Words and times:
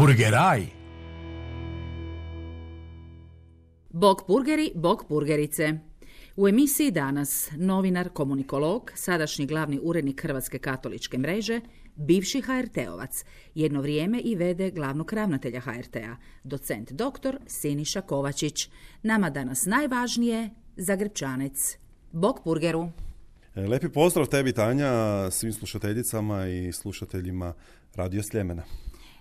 Purgeraj. 0.00 0.66
Bog 3.90 4.22
purgeri, 4.26 4.72
bog 4.74 5.04
purgerice. 5.08 5.78
U 6.36 6.48
emisiji 6.48 6.90
danas 6.90 7.50
novinar, 7.56 8.08
komunikolog, 8.08 8.92
sadašnji 8.94 9.46
glavni 9.46 9.78
urednik 9.82 10.22
Hrvatske 10.22 10.58
katoličke 10.58 11.18
mreže, 11.18 11.60
bivši 11.96 12.42
HRT-ovac, 12.42 13.24
jedno 13.54 13.80
vrijeme 13.80 14.20
i 14.20 14.34
vede 14.34 14.70
glavnog 14.70 15.12
ravnatelja 15.12 15.60
HRT-a, 15.60 16.16
docent 16.44 16.92
doktor 16.92 17.38
Siniša 17.46 18.00
Kovačić. 18.00 18.68
Nama 19.02 19.30
danas 19.30 19.66
najvažnije, 19.66 20.50
Zagrebčanec. 20.76 21.76
Bog 22.12 22.40
purgeru. 22.44 22.88
E, 23.54 23.60
Lepi 23.60 23.88
pozdrav 23.88 24.26
tebi 24.26 24.52
Tanja, 24.52 25.30
svim 25.30 25.52
slušateljicama 25.52 26.46
i 26.46 26.72
slušateljima 26.72 27.54
Radio 27.94 28.22
Sljemena. 28.22 28.62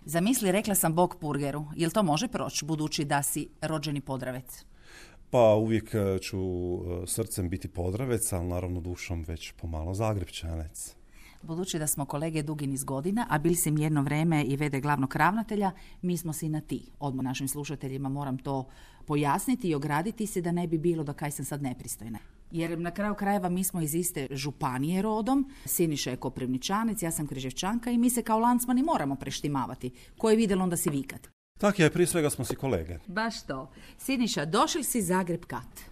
Zamisli, 0.05 0.51
rekla 0.51 0.75
sam 0.75 0.93
Bog 0.93 1.15
purgeru. 1.19 1.65
Jel 1.75 1.91
to 1.91 2.03
može 2.03 2.27
proći, 2.27 2.65
budući 2.65 3.05
da 3.05 3.23
si 3.23 3.49
rođeni 3.61 4.01
podravec? 4.01 4.65
Pa 5.29 5.55
uvijek 5.55 5.93
e, 5.93 6.19
ću 6.19 6.39
e, 6.39 7.07
srcem 7.07 7.49
biti 7.49 7.67
podravec, 7.67 8.33
ali 8.33 8.47
naravno 8.47 8.81
dušom 8.81 9.23
već 9.27 9.51
pomalo 9.51 9.93
zagrebčanec. 9.93 10.98
Budući 11.41 11.79
da 11.79 11.87
smo 11.87 12.05
kolege 12.05 12.43
dugi 12.43 12.67
niz 12.67 12.83
godina, 12.83 13.27
a 13.29 13.37
bili 13.37 13.55
si 13.55 13.71
mi 13.71 13.81
jedno 13.81 14.01
vreme 14.01 14.43
i 14.43 14.55
vede 14.55 14.79
glavnog 14.79 15.15
ravnatelja, 15.15 15.71
mi 16.01 16.17
smo 16.17 16.33
si 16.33 16.49
na 16.49 16.61
ti. 16.61 16.91
Odmah 16.99 17.23
našim 17.23 17.47
slušateljima 17.47 18.09
moram 18.09 18.37
to 18.37 18.67
pojasniti 19.05 19.69
i 19.69 19.75
ograditi 19.75 20.27
se 20.27 20.41
da 20.41 20.51
ne 20.51 20.67
bi 20.67 20.77
bilo 20.77 21.03
da 21.03 21.13
kaj 21.13 21.31
sam 21.31 21.45
sad 21.45 21.61
nepristojna. 21.61 22.19
Jer 22.51 22.79
na 22.79 22.91
kraju 22.91 23.15
krajeva 23.15 23.49
mi 23.49 23.63
smo 23.63 23.81
iz 23.81 23.95
iste 23.95 24.27
županije 24.31 25.01
rodom, 25.01 25.51
Siniša 25.65 26.09
je 26.09 26.17
Koprivničanec, 26.17 27.03
ja 27.03 27.11
sam 27.11 27.27
Križevčanka 27.27 27.91
i 27.91 27.97
mi 27.97 28.09
se 28.09 28.23
kao 28.23 28.39
lancmani 28.39 28.83
moramo 28.83 29.15
preštimavati. 29.15 29.91
Ko 30.17 30.29
je 30.29 30.35
vidjelo 30.35 30.63
onda 30.63 30.77
si 30.77 30.89
vikat. 30.89 31.27
Tak 31.57 31.79
je, 31.79 31.89
prije 31.89 32.07
svega 32.07 32.29
smo 32.29 32.45
si 32.45 32.55
kolege. 32.55 32.97
Baš 33.07 33.43
to. 33.43 33.71
Siniša, 33.97 34.45
došli 34.45 34.83
si 34.83 35.01
Zagreb 35.01 35.45
kad? 35.45 35.88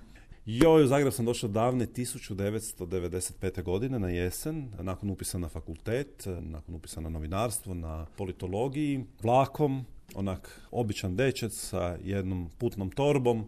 Joj, 0.50 0.84
u 0.84 0.88
Zagreb 0.88 1.14
sam 1.14 1.26
došao 1.26 1.50
davne 1.50 1.86
1995. 1.86 3.64
godine 3.64 4.00
na 4.00 4.10
jesen, 4.10 4.72
nakon 4.80 5.10
upisa 5.10 5.38
na 5.38 5.50
fakultet, 5.50 6.28
nakon 6.42 6.76
upisa 6.76 7.02
na 7.02 7.10
novinarstvo, 7.10 7.74
na 7.74 8.06
politologiji, 8.18 9.04
vlakom, 9.24 9.86
onak 10.16 10.62
običan 10.72 11.16
dečec 11.16 11.54
sa 11.54 11.98
jednom 12.04 12.50
putnom 12.58 12.92
torbom, 12.92 13.46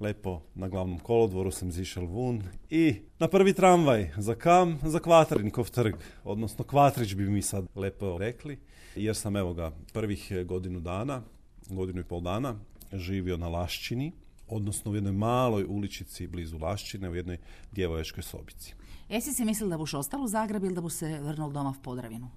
lepo 0.00 0.40
na 0.54 0.68
glavnom 0.68 0.98
kolodvoru 0.98 1.50
sam 1.50 1.72
zišel 1.72 2.06
vun 2.06 2.42
i 2.70 2.94
na 3.18 3.28
prvi 3.28 3.52
tramvaj, 3.52 4.10
za 4.16 4.34
kam? 4.34 4.78
Za 4.82 4.98
Kvatrinkov 4.98 5.70
trg, 5.70 5.94
odnosno 6.24 6.64
Kvatrić 6.64 7.14
bi 7.14 7.30
mi 7.30 7.42
sad 7.42 7.66
lepo 7.74 8.18
rekli, 8.18 8.58
jer 8.96 9.16
sam 9.16 9.36
evo 9.36 9.54
ga 9.54 9.72
prvih 9.92 10.32
godinu 10.44 10.80
dana, 10.80 11.22
godinu 11.70 12.00
i 12.00 12.04
pol 12.04 12.20
dana, 12.20 12.56
živio 12.92 13.36
na 13.36 13.48
Lašćini, 13.48 14.12
odnosno 14.48 14.90
u 14.90 14.94
jednoj 14.94 15.12
maloj 15.12 15.64
uličici 15.68 16.26
blizu 16.26 16.58
Lašćine, 16.58 17.10
u 17.10 17.14
jednoj 17.14 17.38
djevojačkoj 17.72 18.22
sobici. 18.22 18.74
Jesi 19.08 19.32
si 19.32 19.44
mislila 19.44 19.70
da 19.70 19.78
buš 19.78 19.94
ostalo 19.94 20.24
u 20.24 20.28
Zagreb 20.28 20.64
ili 20.64 20.74
da 20.74 20.80
bu 20.80 20.90
se 20.90 21.20
vrnul 21.20 21.52
doma 21.52 21.70
v 21.70 21.82
Podravinu? 21.82 22.28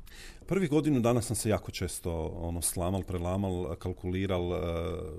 Prvih 0.47 0.69
godinu 0.69 0.99
dana 0.99 1.21
sam 1.21 1.35
se 1.35 1.49
jako 1.49 1.71
često 1.71 2.27
ono 2.27 2.61
slamal, 2.61 3.03
prelamal, 3.03 3.75
kalkuliral. 3.75 4.53
e, 4.53 4.59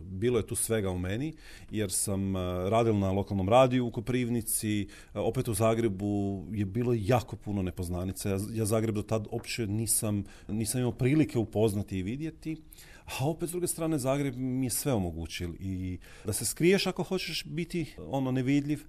Bilo 0.03 0.39
je 0.39 0.47
tu 0.47 0.55
svega 0.55 0.91
u 0.91 0.99
meni 0.99 1.35
jer 1.71 1.93
sam 1.93 2.37
e, 2.37 2.41
radil 2.71 2.99
na 2.99 3.13
lokalnom 3.13 3.49
radiju 3.49 3.87
u 3.87 3.91
Koprivnici, 3.91 4.89
e, 5.15 5.19
opet 5.19 5.49
u 5.49 5.55
Zagrebu 5.55 6.45
je 6.53 6.65
bilo 6.65 6.95
jako 6.97 7.37
puno 7.37 7.63
nepoznanica. 7.63 8.29
Ja, 8.29 8.39
ja 8.53 8.65
Zagreb 8.65 8.95
do 8.95 9.03
tad 9.03 9.27
uopće 9.31 9.67
nisam, 9.67 10.25
nisam 10.49 10.81
imao 10.81 10.93
prilike 10.93 11.39
upoznati 11.39 11.99
i 11.99 12.03
vidjeti. 12.03 12.57
A 13.05 13.27
opet 13.27 13.49
s 13.49 13.53
druge 13.53 13.67
strane 13.67 13.99
Zagreb 13.99 14.37
mi 14.37 14.67
je 14.67 14.71
sve 14.71 14.93
omogućil 14.93 15.55
i 15.61 15.99
da 16.25 16.33
se 16.33 16.45
skriješ 16.45 16.87
ako 16.87 17.03
hoćeš 17.03 17.45
biti 17.45 17.95
ono 17.99 18.33
nevidljiv, 18.33 18.85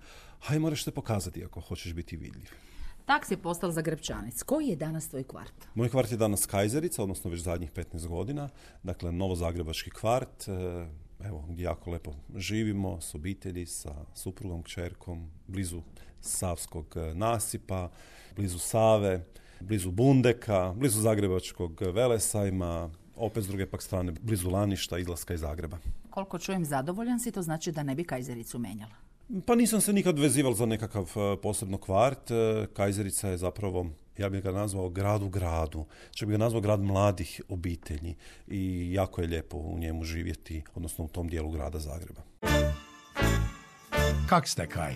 a 0.47 0.55
i 0.55 0.59
moraš 0.59 0.83
se 0.83 0.91
pokazati 0.91 1.45
ako 1.45 1.61
hoćeš 1.61 1.93
biti 1.93 2.17
vidljiv. 2.17 2.49
Tak 3.05 3.25
si 3.25 3.37
postal 3.37 3.71
Zagrebčanec. 3.71 4.43
Koji 4.43 4.67
je 4.67 4.75
danas 4.75 5.09
tvoj 5.09 5.23
kvart? 5.23 5.53
Moj 5.75 5.89
kvart 5.89 6.11
je 6.11 6.17
danas 6.17 6.45
Kajzerica, 6.45 7.03
odnosno 7.03 7.31
već 7.31 7.41
zadnjih 7.41 7.71
15 7.71 8.07
godina. 8.07 8.49
Dakle, 8.83 9.11
novozagrebački 9.11 9.89
kvart, 9.89 10.47
e, 10.47 10.51
evo, 11.23 11.45
gdje 11.49 11.63
jako 11.63 11.91
lepo 11.91 12.13
živimo 12.35 13.01
s 13.01 13.15
obitelji, 13.15 13.65
sa 13.65 13.95
suprugom, 14.15 14.63
kćerkom, 14.63 15.31
blizu 15.47 15.81
Savskog 16.21 16.93
e, 16.95 17.13
nasipa, 17.15 17.89
blizu 18.35 18.59
Save, 18.59 19.25
blizu 19.59 19.91
Bundeka, 19.91 20.73
blizu 20.75 21.01
Zagrebačkog 21.01 21.81
Velesajma, 21.81 22.89
opet 23.15 23.43
s 23.43 23.47
druge 23.47 23.65
pak 23.65 23.81
strane, 23.81 24.11
blizu 24.21 24.49
Laništa, 24.49 24.97
izlaska 24.97 25.33
iz 25.33 25.39
Zagreba. 25.39 25.77
Koliko 26.09 26.39
čujem 26.39 26.65
zadovoljan 26.65 27.19
si, 27.19 27.31
to 27.31 27.41
znači 27.41 27.71
da 27.71 27.83
ne 27.83 27.95
bi 27.95 28.03
Kajzericu 28.03 28.59
menjala. 28.59 28.95
Pa 29.45 29.55
nisam 29.55 29.81
se 29.81 29.93
nikad 29.93 30.19
vezival 30.19 30.53
za 30.53 30.65
nekakav 30.65 31.03
e, 31.15 31.41
posebno 31.41 31.77
kvart. 31.77 32.31
E, 32.31 32.67
Kajzerica 32.73 33.29
je 33.29 33.37
zapravo, 33.37 33.85
ja 34.17 34.29
bih 34.29 34.43
ga 34.43 34.51
nazvao 34.51 34.89
grad 34.89 35.23
u 35.23 35.29
gradu. 35.29 35.85
Čak 36.11 36.27
bih 36.27 36.37
ga 36.37 36.43
nazvao 36.43 36.61
grad 36.61 36.81
mladih 36.81 37.41
obitelji. 37.49 38.15
I 38.47 38.93
jako 38.93 39.21
je 39.21 39.27
lijepo 39.27 39.57
u 39.57 39.79
njemu 39.79 40.03
živjeti, 40.03 40.63
odnosno 40.75 41.05
u 41.05 41.07
tom 41.07 41.27
dijelu 41.27 41.51
grada 41.51 41.79
Zagreba. 41.79 42.21
Kak 44.29 44.47
ste 44.47 44.67
kaj? 44.67 44.93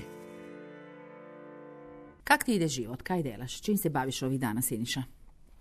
Kak 2.24 2.44
ti 2.44 2.56
ide 2.56 2.68
život? 2.68 3.02
Kaj 3.02 3.24
delaš? 3.24 3.62
Čim 3.62 3.78
se 3.78 3.90
baviš 3.90 4.22
ovih 4.22 4.40
dana, 4.40 4.62
Siniša? 4.62 5.04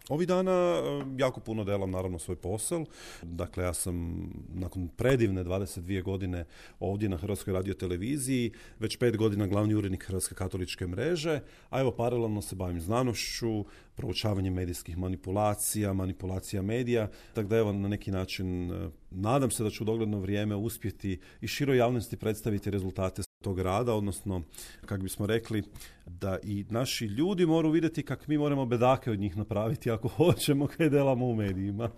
Ovih 0.09 0.29
dana 0.29 0.51
e, 0.53 1.05
jako 1.19 1.41
puno 1.41 1.65
delam 1.65 1.91
naravno 1.91 2.19
svoj 2.19 2.37
posao. 2.37 2.85
Dakle, 3.23 3.65
ja 3.65 3.75
sam 3.75 4.27
nakon 4.55 4.89
predivne 4.89 5.45
22 5.45 6.03
godine 6.03 6.45
ovdje 6.81 7.09
na 7.09 7.17
Hrvatskoj 7.17 7.53
radioteleviziji, 7.53 8.53
već 8.79 8.97
pet 8.97 9.17
godina 9.17 9.47
glavni 9.47 9.75
urednik 9.75 10.05
Hrvatske 10.05 10.35
katoličke 10.35 10.87
mreže, 10.87 11.41
a 11.71 11.81
evo 11.81 11.91
paralelno 11.91 12.43
se 12.43 12.57
bavim 12.57 12.81
znanošću, 12.81 13.65
proučavanjem 13.95 14.55
medijskih 14.55 14.99
manipulacija, 14.99 15.93
manipulacija 15.93 16.63
medija, 16.63 17.09
tako 17.35 17.49
da 17.49 17.57
evo 17.57 17.73
na 17.73 17.89
neki 17.89 18.11
način 18.11 18.71
e, 18.71 18.91
nadam 19.11 19.51
se 19.51 19.65
da 19.65 19.71
ću 19.71 19.85
u 19.85 19.87
dogledno 19.87 20.19
vrijeme 20.19 20.55
uspjeti 20.55 21.21
i 21.41 21.49
široj 21.49 21.77
javnosti 21.77 22.17
predstaviti 22.17 22.71
rezultate 22.71 23.26
tog 23.43 23.61
rada, 23.61 23.95
odnosno, 23.95 24.43
kako 24.87 25.03
bismo 25.03 25.27
rekli, 25.27 25.63
da 26.07 26.39
i 26.43 26.65
naši 26.71 27.05
ljudi 27.05 27.47
moraju 27.47 27.73
vidjeti 27.73 28.03
kako 28.03 28.25
mi 28.27 28.39
moramo 28.39 28.67
bedake 28.67 29.11
od 29.11 29.19
njih 29.19 29.37
napraviti 29.37 29.91
ako 29.91 30.09
hoćemo 30.17 30.67
kaj 30.67 30.89
delamo 30.89 31.27
u 31.27 31.35
medijima. 31.35 31.91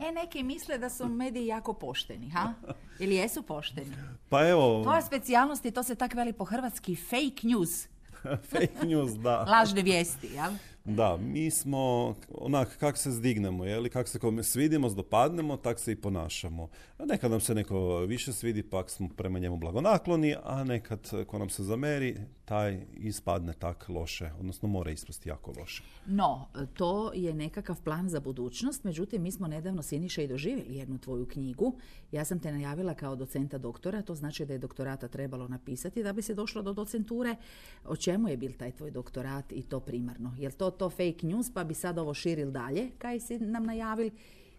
E, 0.00 0.12
neki 0.12 0.42
misle 0.42 0.78
da 0.78 0.90
su 0.90 1.08
mediji 1.08 1.46
jako 1.46 1.72
pošteni, 1.72 2.30
ha? 2.30 2.52
Ili 2.98 3.14
jesu 3.14 3.42
pošteni? 3.42 3.92
Pa 4.28 4.48
evo, 4.48 4.82
Tvoja 4.82 5.02
specijalnost 5.02 5.64
je, 5.64 5.70
to 5.70 5.82
se 5.82 5.94
tak 5.94 6.14
veli 6.14 6.32
po 6.32 6.44
hrvatski, 6.44 6.96
fake 6.96 7.42
news. 7.46 7.88
fake 8.50 8.86
news, 8.86 9.12
da. 9.12 9.42
Lažne 9.42 9.82
vijesti, 9.82 10.26
jel? 10.26 10.52
Da, 10.88 11.16
mi 11.16 11.50
smo 11.50 12.14
onak 12.34 12.76
kak 12.76 12.96
se 12.96 13.10
zdignemo, 13.10 13.64
je 13.64 13.80
li, 13.80 13.90
kak 13.90 14.08
se 14.08 14.18
kome 14.18 14.42
svidimo, 14.42 14.90
dopadnemo, 14.90 15.56
tak 15.56 15.78
se 15.78 15.92
i 15.92 15.96
ponašamo. 15.96 16.68
Nekad 16.98 17.30
nam 17.30 17.40
se 17.40 17.54
neko 17.54 17.98
više 17.98 18.32
svidi, 18.32 18.62
pak 18.62 18.90
smo 18.90 19.08
prema 19.16 19.38
njemu 19.38 19.56
blagonakloni, 19.56 20.34
a 20.44 20.64
nekad 20.64 21.10
ko 21.26 21.38
nam 21.38 21.48
se 21.48 21.64
zameri, 21.64 22.16
taj 22.44 22.80
ispadne 22.96 23.52
tak 23.52 23.88
loše, 23.88 24.30
odnosno 24.40 24.68
mora 24.68 24.90
ispasti 24.90 25.28
jako 25.28 25.52
loše. 25.58 25.82
No, 26.06 26.48
to 26.74 27.12
je 27.14 27.34
nekakav 27.34 27.82
plan 27.82 28.08
za 28.08 28.20
budućnost, 28.20 28.84
međutim, 28.84 29.22
mi 29.22 29.32
smo 29.32 29.48
nedavno 29.48 29.82
Siniša 29.82 30.22
i 30.22 30.28
doživjeli 30.28 30.76
jednu 30.76 30.98
tvoju 30.98 31.26
knjigu. 31.26 31.76
Ja 32.12 32.24
sam 32.24 32.40
te 32.40 32.52
najavila 32.52 32.94
kao 32.94 33.16
docenta 33.16 33.58
doktora, 33.58 34.02
to 34.02 34.14
znači 34.14 34.46
da 34.46 34.52
je 34.52 34.58
doktorata 34.58 35.08
trebalo 35.08 35.48
napisati 35.48 36.02
da 36.02 36.12
bi 36.12 36.22
se 36.22 36.34
došlo 36.34 36.62
do 36.62 36.72
docenture. 36.72 37.36
O 37.84 37.96
čemu 37.96 38.28
je 38.28 38.36
bil 38.36 38.52
taj 38.52 38.72
tvoj 38.72 38.90
doktorat 38.90 39.52
i 39.52 39.62
to 39.62 39.80
primarno? 39.80 40.34
Jel 40.38 40.52
to 40.52 40.70
to 40.78 40.90
fake 40.90 41.26
news 41.26 41.50
pa 41.54 41.64
bi 41.64 41.74
sad 41.74 41.98
ovo 41.98 42.14
širil 42.14 42.50
dalje, 42.50 42.88
kaj 42.98 43.20
si 43.20 43.38
nam 43.38 43.66
najavil, 43.66 44.10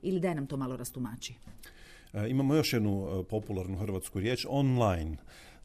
ili 0.02 0.20
daj 0.20 0.36
nam 0.36 0.48
to 0.48 0.58
malo 0.58 0.78
rastumači? 0.78 1.34
E, 2.14 2.30
imamo 2.30 2.56
još 2.56 2.74
jednu 2.74 3.08
e, 3.08 3.24
popularnu 3.24 3.78
hrvatsku 3.78 4.20
riječ, 4.20 4.46
online. 4.50 5.18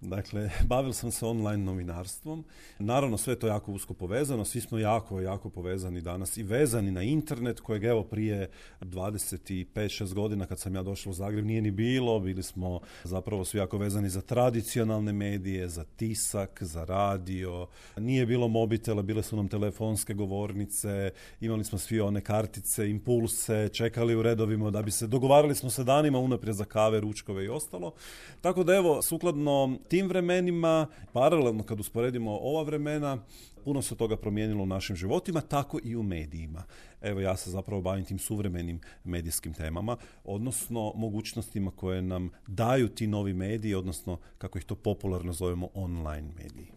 Dakle, 0.04 0.50
bavio 0.68 0.92
sam 0.92 1.10
se 1.10 1.26
online 1.26 1.64
novinarstvom. 1.64 2.44
Naravno, 2.78 3.18
sve 3.18 3.32
je 3.32 3.38
to 3.38 3.46
jako 3.46 3.72
usko 3.72 3.94
povezano. 3.94 4.44
Svi 4.44 4.60
smo 4.60 4.78
jako, 4.78 5.20
jako 5.20 5.50
povezani 5.50 6.00
danas 6.00 6.36
i 6.36 6.42
vezani 6.42 6.90
na 6.90 7.02
internet, 7.02 7.60
kojeg 7.60 7.84
evo 7.84 8.02
prije 8.02 8.50
25-6 8.80 10.14
godina 10.14 10.46
kad 10.46 10.58
sam 10.58 10.74
ja 10.74 10.82
došao 10.82 11.10
u 11.10 11.14
Zagreb 11.14 11.44
nije 11.44 11.62
ni 11.62 11.70
bilo. 11.70 12.20
Bili 12.20 12.42
smo 12.42 12.80
zapravo 13.04 13.44
svi 13.44 13.58
jako 13.58 13.78
vezani 13.78 14.08
za 14.08 14.20
tradicionalne 14.20 15.12
medije, 15.12 15.68
za 15.68 15.84
tisak, 15.84 16.62
za 16.62 16.84
radio. 16.84 17.66
Nije 17.96 18.26
bilo 18.26 18.48
mobitela, 18.48 19.02
bile 19.02 19.22
su 19.22 19.36
nam 19.36 19.48
telefonske 19.48 20.14
govornice, 20.14 21.10
imali 21.40 21.64
smo 21.64 21.78
svi 21.78 22.00
one 22.00 22.20
kartice, 22.20 22.90
impulse, 22.90 23.68
čekali 23.72 24.14
u 24.14 24.22
redovima 24.22 24.70
da 24.70 24.82
bi 24.82 24.90
se, 24.90 25.06
dogovarali 25.06 25.54
smo 25.54 25.70
se 25.70 25.84
danima 25.84 26.18
unaprijed 26.18 26.56
za 26.56 26.64
kave, 26.64 27.00
ručkove 27.00 27.44
i 27.44 27.48
ostalo. 27.48 27.92
Tako 28.40 28.64
da 28.64 28.74
evo, 28.74 29.02
sukladno 29.02 29.78
tim 29.94 30.08
vremenima, 30.08 30.86
paralelno 31.12 31.62
kad 31.62 31.80
usporedimo 31.80 32.38
ova 32.42 32.62
vremena, 32.62 33.18
puno 33.64 33.82
se 33.82 33.96
toga 33.96 34.16
promijenilo 34.16 34.62
u 34.62 34.66
našim 34.66 34.96
životima, 34.96 35.40
tako 35.40 35.80
i 35.84 35.96
u 35.96 36.02
medijima. 36.02 36.62
Evo 37.02 37.20
ja 37.20 37.36
se 37.36 37.50
zapravo 37.50 37.82
bavim 37.82 38.04
tim 38.04 38.18
suvremenim 38.18 38.80
medijskim 39.04 39.54
temama, 39.54 39.96
odnosno 40.24 40.92
mogućnostima 40.96 41.70
koje 41.70 42.02
nam 42.02 42.30
daju 42.46 42.88
ti 42.88 43.06
novi 43.06 43.32
mediji, 43.32 43.74
odnosno 43.74 44.18
kako 44.38 44.58
ih 44.58 44.64
to 44.64 44.74
popularno 44.74 45.32
zovemo 45.32 45.68
online 45.74 46.28
mediji. 46.36 46.72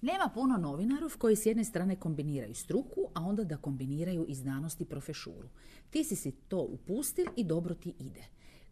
Nema 0.00 0.30
puno 0.34 0.56
novinarov 0.56 1.18
koji 1.18 1.36
s 1.36 1.46
jedne 1.46 1.64
strane 1.64 1.96
kombiniraju 1.96 2.54
struku, 2.54 3.00
a 3.14 3.22
onda 3.22 3.44
da 3.44 3.56
kombiniraju 3.56 4.24
i 4.28 4.34
znanost 4.34 4.80
i 4.80 4.84
profešuru. 4.84 5.48
Ti 5.90 6.04
si 6.04 6.16
si 6.16 6.32
to 6.32 6.60
upustil 6.60 7.26
i 7.36 7.44
dobro 7.44 7.74
ti 7.74 7.94
ide. 7.98 8.24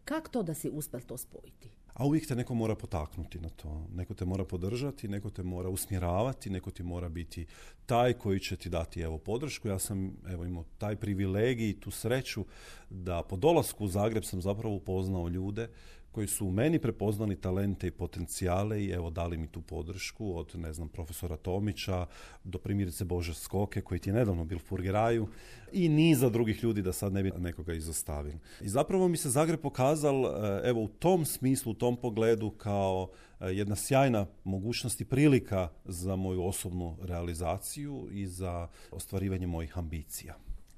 Kako 0.05 0.29
to 0.29 0.43
da 0.43 0.53
si 0.53 0.69
uspjel 0.69 1.01
to 1.01 1.17
spojiti? 1.17 1.84
A 1.95 2.05
uvijek 2.05 2.27
te 2.27 2.35
neko 2.35 2.53
mora 2.53 2.75
potaknuti 2.75 3.39
na 3.39 3.49
to. 3.49 3.87
Neko 3.93 4.13
te 4.13 4.25
mora 4.25 4.45
podržati, 4.45 5.07
neko 5.07 5.29
te 5.29 5.43
mora 5.43 5.69
usmjeravati, 5.69 6.49
neko 6.49 6.71
ti 6.71 6.83
mora 6.83 7.09
biti 7.09 7.45
taj 7.85 8.13
koji 8.13 8.39
će 8.39 8.57
ti 8.57 8.69
dati 8.69 9.01
evo 9.01 9.17
podršku. 9.17 9.67
Ja 9.67 9.79
sam 9.79 10.17
evo 10.29 10.45
imao 10.45 10.63
taj 10.77 10.95
privilegij 10.95 11.69
i 11.69 11.79
tu 11.79 11.91
sreću 11.91 12.45
da 12.89 13.23
po 13.23 13.35
dolasku 13.35 13.85
u 13.85 13.87
Zagreb 13.87 14.23
sam 14.23 14.41
zapravo 14.41 14.75
upoznao 14.75 15.27
ljude 15.27 15.69
koji 16.15 16.27
su 16.27 16.47
u 16.47 16.51
meni 16.51 16.79
prepoznali 16.79 17.41
talente 17.41 17.87
i 17.87 17.91
potencijale 17.91 18.83
i 18.83 18.89
evo 18.89 19.09
dali 19.09 19.37
mi 19.37 19.47
tu 19.47 19.61
podršku 19.61 20.37
od 20.37 20.51
ne 20.55 20.73
znam 20.73 20.89
profesora 20.89 21.37
Tomića 21.37 22.05
do 22.43 22.57
primjerice 22.57 23.05
Bože 23.05 23.33
Skoke 23.33 23.81
koji 23.81 23.99
ti 23.99 24.09
je 24.09 24.13
nedavno 24.13 24.45
bil 24.45 24.57
u 24.57 24.59
Furgeraju 24.59 25.27
i 25.71 25.89
niza 25.89 26.29
drugih 26.29 26.63
ljudi 26.63 26.81
da 26.81 26.93
sad 26.93 27.13
ne 27.13 27.23
bi 27.23 27.31
nekoga 27.37 27.73
izostavili. 27.73 28.39
I 28.61 28.69
zapravo 28.69 29.07
mi 29.07 29.17
se 29.17 29.29
Zagreb 29.29 29.59
pokazal 29.61 30.25
e, 30.25 30.61
evo 30.63 30.81
u 30.81 30.87
tom 30.87 31.25
smislu, 31.25 31.71
u 31.71 31.75
tom 31.75 31.97
pogledu 31.97 32.49
kao 32.49 33.09
e, 33.39 33.45
jedna 33.45 33.75
sjajna 33.75 34.25
mogućnost 34.43 35.01
i 35.01 35.05
prilika 35.05 35.69
za 35.85 36.15
moju 36.15 36.45
osobnu 36.45 36.97
realizaciju 37.01 38.07
i 38.11 38.27
za 38.27 38.67
ostvarivanje 38.91 39.47
mojih 39.47 39.77
ambicija. 39.77 40.35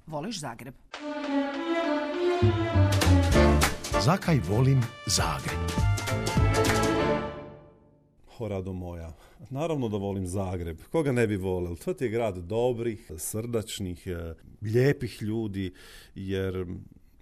Voliš 0.08 0.40
Zagreb? 0.40 0.74
Zakaj 4.06 4.40
volim 4.50 4.82
Zagreb? 5.06 5.60
O, 8.40 8.48
rado 8.48 8.74
moja. 8.74 9.14
Naravno 9.50 9.90
da 9.90 9.98
volim 9.98 10.28
Zagreb. 10.28 10.82
Koga 10.92 11.12
ne 11.12 11.28
bi 11.28 11.36
volio? 11.36 11.76
To 11.76 11.94
je 12.00 12.10
grad 12.10 12.38
dobrih, 12.38 13.12
srdačnih, 13.18 14.08
e, 14.08 14.34
lijepih 14.62 15.22
ljudi, 15.22 15.74
jer, 16.16 16.66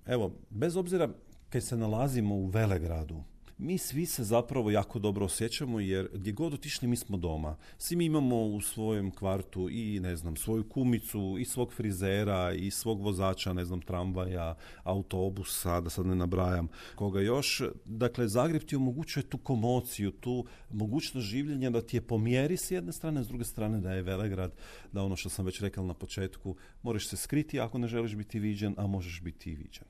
evo, 0.06 0.32
bez 0.50 0.78
obzira 0.78 1.10
kad 1.50 1.64
se 1.64 1.78
nalazimo 1.78 2.36
u 2.36 2.48
Velegradu, 2.48 3.24
mi 3.58 3.78
svi 3.78 4.06
se 4.06 4.24
zapravo 4.24 4.72
jako 4.72 5.00
dobro 5.00 5.26
osjećamo 5.26 5.80
jer 5.80 6.10
gdje 6.14 6.34
god 6.34 6.54
otišli 6.54 6.88
mi 6.88 6.96
smo 6.96 7.18
doma. 7.18 7.58
Svi 7.78 7.96
mi 7.96 8.06
imamo 8.06 8.42
u 8.42 8.62
svojem 8.62 9.12
kvartu 9.12 9.70
i 9.70 10.00
ne 10.00 10.16
znam 10.16 10.36
svoju 10.36 10.70
kumicu 10.70 11.38
i 11.40 11.46
svog 11.46 11.74
frizera 11.74 12.54
i 12.54 12.72
svog 12.72 13.02
vozača, 13.02 13.54
ne 13.54 13.66
znam 13.66 13.82
tramvaja, 13.82 14.56
autobusa, 14.84 15.82
da 15.82 15.90
sad 15.90 16.06
ne 16.06 16.16
nabrajam 16.16 16.68
koga 16.96 17.22
još. 17.22 17.62
Dakle, 17.86 18.28
Zagreb 18.28 18.64
ti 18.64 18.76
omogućuje 18.76 19.24
tu 19.24 19.38
komociju, 19.38 20.12
tu 20.12 20.46
mogućnost 20.72 21.28
življenja 21.28 21.70
da 21.70 21.82
ti 21.82 21.98
je 21.98 22.02
pomjeri 22.02 22.58
s 22.58 22.72
jedne 22.72 22.92
strane, 22.92 23.24
s 23.24 23.28
druge 23.28 23.44
strane 23.44 23.80
da 23.80 23.94
je 23.94 24.02
Velegrad, 24.02 24.52
da 24.92 25.04
ono 25.04 25.16
što 25.16 25.30
sam 25.30 25.46
već 25.46 25.62
rekao 25.62 25.86
na 25.86 25.94
početku, 25.94 26.56
moraš 26.84 27.08
se 27.08 27.18
skriti 27.18 27.60
ako 27.60 27.78
ne 27.78 27.88
želiš 27.88 28.16
biti 28.16 28.40
viđen, 28.40 28.76
a 28.78 28.88
možeš 28.88 29.22
biti 29.22 29.52
i 29.52 29.56
viđen. 29.56 29.86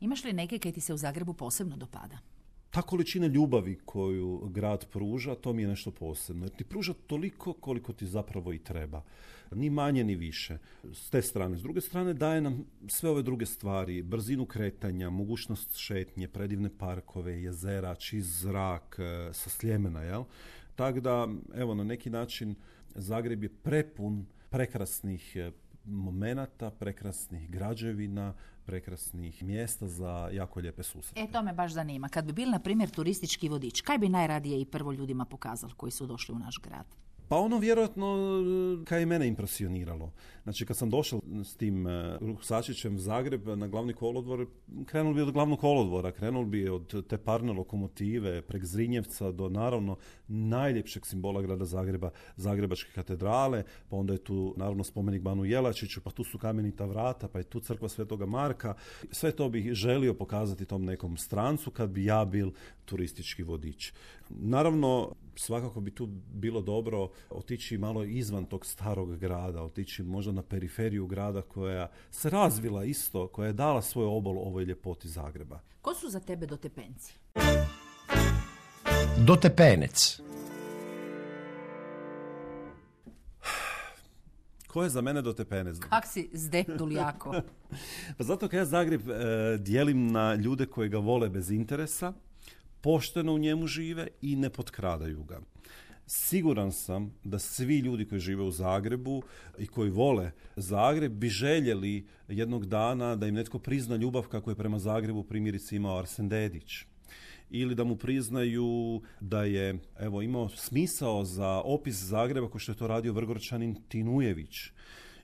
Imaš 0.00 0.24
li 0.24 0.32
neke 0.32 0.58
kaj 0.58 0.72
ti 0.72 0.80
se 0.80 0.94
u 0.94 0.96
Zagrebu 0.96 1.34
posebno 1.34 1.76
dopada? 1.76 2.18
Ta 2.70 2.82
količina 2.82 3.26
ljubavi 3.26 3.78
koju 3.84 4.48
grad 4.48 4.86
pruža, 4.92 5.34
to 5.34 5.52
mi 5.52 5.62
je 5.62 5.68
nešto 5.68 5.90
posebno. 5.90 6.44
Jer 6.44 6.50
ti 6.50 6.64
pruža 6.64 6.94
toliko 7.06 7.52
koliko 7.52 7.92
ti 7.92 8.06
zapravo 8.06 8.52
i 8.52 8.58
treba. 8.58 9.02
Ni 9.52 9.70
manje 9.70 10.04
ni 10.04 10.14
više. 10.14 10.58
S 10.92 11.10
te 11.10 11.22
strane. 11.22 11.56
S 11.56 11.62
druge 11.62 11.80
strane 11.80 12.14
daje 12.14 12.40
nam 12.40 12.64
sve 12.88 13.10
ove 13.10 13.22
druge 13.22 13.46
stvari. 13.46 14.02
Brzinu 14.02 14.46
kretanja, 14.46 15.10
mogućnost 15.10 15.76
šetnje, 15.76 16.28
predivne 16.28 16.70
parkove, 16.78 17.42
jezera, 17.42 17.94
čist 17.94 18.28
zrak, 18.28 18.96
e, 18.98 19.32
sa 19.32 19.50
Sljemena, 19.50 20.02
jel? 20.02 20.24
Tako 20.76 21.00
da, 21.00 21.28
evo, 21.54 21.74
na 21.74 21.84
neki 21.84 22.10
način 22.10 22.54
Zagreb 22.94 23.42
je 23.42 23.48
prepun 23.48 24.26
prekrasnih 24.50 25.36
e, 25.36 25.50
momenata, 25.84 26.70
prekrasnih 26.70 27.50
građevina, 27.50 28.34
prekrasnih 28.68 29.42
mjesta 29.42 29.88
za 29.88 30.28
jako 30.32 30.60
lijepe 30.60 30.82
susrete. 30.82 31.20
E, 31.20 31.32
to 31.32 31.42
me 31.42 31.52
baš 31.52 31.72
zanima. 31.72 32.08
Kad 32.08 32.24
bi 32.24 32.32
bil, 32.32 32.50
na 32.50 32.58
primjer, 32.58 32.90
turistički 32.90 33.48
vodič, 33.48 33.80
kaj 33.80 33.98
bi 33.98 34.08
najradije 34.08 34.60
i 34.60 34.64
prvo 34.64 34.92
ljudima 34.92 35.24
pokazali 35.24 35.72
koji 35.76 35.92
su 35.92 36.06
došli 36.06 36.34
u 36.34 36.38
naš 36.38 36.58
grad? 36.62 36.86
Pa 37.28 37.36
ono 37.36 37.58
vjerojatno 37.58 38.16
kaj 38.84 39.00
je 39.00 39.06
mene 39.06 39.28
impresioniralo. 39.28 40.12
Znači 40.42 40.66
kad 40.66 40.76
sam 40.76 40.90
došao 40.90 41.20
s 41.44 41.56
tim 41.56 41.86
uh, 41.86 41.92
Ruksačićem 42.20 42.94
u 42.94 42.98
Zagreb 42.98 43.48
na 43.48 43.68
glavni 43.68 43.92
kolodvor, 43.92 44.46
krenuo 44.86 45.14
bi 45.14 45.22
od 45.22 45.32
glavnog 45.32 45.58
kolodvora, 45.58 46.12
krenuo 46.12 46.44
bi 46.44 46.68
od 46.68 47.06
te 47.08 47.18
parne 47.18 47.52
lokomotive, 47.52 48.42
prek 48.42 48.64
Zrinjevca 48.64 49.32
do 49.32 49.48
naravno 49.48 49.96
najljepšeg 50.28 51.06
simbola 51.06 51.42
grada 51.42 51.64
Zagreba, 51.64 52.10
Zagrebačke 52.36 52.92
katedrale, 52.94 53.64
pa 53.88 53.96
onda 53.96 54.12
je 54.12 54.24
tu 54.24 54.54
naravno 54.56 54.84
spomenik 54.84 55.22
Banu 55.22 55.44
Jelačiću, 55.44 56.00
pa 56.00 56.10
tu 56.10 56.24
su 56.24 56.38
kamenita 56.38 56.84
vrata, 56.84 57.28
pa 57.28 57.38
je 57.38 57.44
tu 57.44 57.60
crkva 57.60 57.88
Svetoga 57.88 58.26
Marka. 58.26 58.74
Sve 59.10 59.32
to 59.32 59.48
bih 59.48 59.72
želio 59.72 60.14
pokazati 60.14 60.64
tom 60.64 60.84
nekom 60.84 61.16
strancu 61.16 61.70
kad 61.70 61.90
bi 61.90 62.04
ja 62.04 62.24
bil 62.24 62.50
turistički 62.84 63.42
vodič. 63.42 63.92
Naravno, 64.30 65.12
svakako 65.36 65.80
bi 65.80 65.90
tu 65.90 66.06
bilo 66.32 66.60
dobro 66.60 67.10
otići 67.30 67.78
malo 67.78 68.04
izvan 68.04 68.44
tog 68.44 68.66
starog 68.66 69.16
grada, 69.16 69.62
otići 69.62 70.02
možda 70.02 70.32
na 70.32 70.42
periferiju 70.42 71.06
grada 71.06 71.42
koja 71.42 71.90
se 72.10 72.30
razvila 72.30 72.84
isto, 72.84 73.28
koja 73.28 73.46
je 73.46 73.52
dala 73.52 73.82
svoj 73.82 74.06
obol 74.06 74.38
ovoj 74.38 74.64
ljepoti 74.64 75.08
Zagreba. 75.08 75.60
Ko 75.80 75.94
su 75.94 76.08
za 76.08 76.20
tebe 76.20 76.46
dotepenci? 76.46 77.14
Dotepenec. 79.26 80.20
Ko 84.68 84.82
je 84.82 84.88
za 84.90 85.00
mene 85.00 85.22
dotepenec? 85.22 85.78
Kak 85.78 86.06
si 86.06 86.30
zdepnul 86.32 86.92
jako? 86.92 87.34
pa 88.18 88.24
zato 88.24 88.48
kad 88.48 88.58
ja 88.58 88.64
Zagreb 88.64 89.10
e, 89.10 89.14
dijelim 89.58 90.12
na 90.12 90.34
ljude 90.34 90.66
koji 90.66 90.88
ga 90.88 90.98
vole 90.98 91.28
bez 91.28 91.50
interesa, 91.50 92.12
pošteno 92.80 93.34
u 93.34 93.38
njemu 93.38 93.66
žive 93.66 94.08
i 94.22 94.36
ne 94.36 94.50
potkradaju 94.50 95.24
ga. 95.24 95.40
Siguran 96.10 96.72
sam 96.72 97.14
da 97.24 97.38
svi 97.38 97.78
ljudi 97.78 98.04
koji 98.04 98.20
žive 98.20 98.42
u 98.42 98.50
Zagrebu 98.50 99.22
i 99.58 99.66
koji 99.66 99.90
vole 99.90 100.30
Zagreb 100.56 101.12
bi 101.12 101.28
željeli 101.28 102.06
jednog 102.28 102.66
dana 102.66 103.16
da 103.16 103.26
im 103.26 103.34
netko 103.34 103.58
prizna 103.58 103.96
ljubav 103.96 104.28
kako 104.28 104.50
je 104.50 104.56
prema 104.56 104.78
Zagrebu 104.78 105.22
primjerice 105.22 105.76
imao 105.76 105.98
Arsen 105.98 106.28
Dedić. 106.28 106.84
Ili 107.50 107.74
da 107.74 107.84
mu 107.84 107.96
priznaju 107.96 109.00
da 109.20 109.44
je 109.44 109.78
evo 109.98 110.22
imao 110.22 110.48
smisao 110.48 111.24
za 111.24 111.60
opis 111.64 111.96
Zagreba 111.96 112.50
kao 112.50 112.58
što 112.58 112.72
je 112.72 112.76
to 112.76 112.86
radio 112.86 113.12
Vrgorčanin 113.12 113.76
Tinujević. 113.88 114.56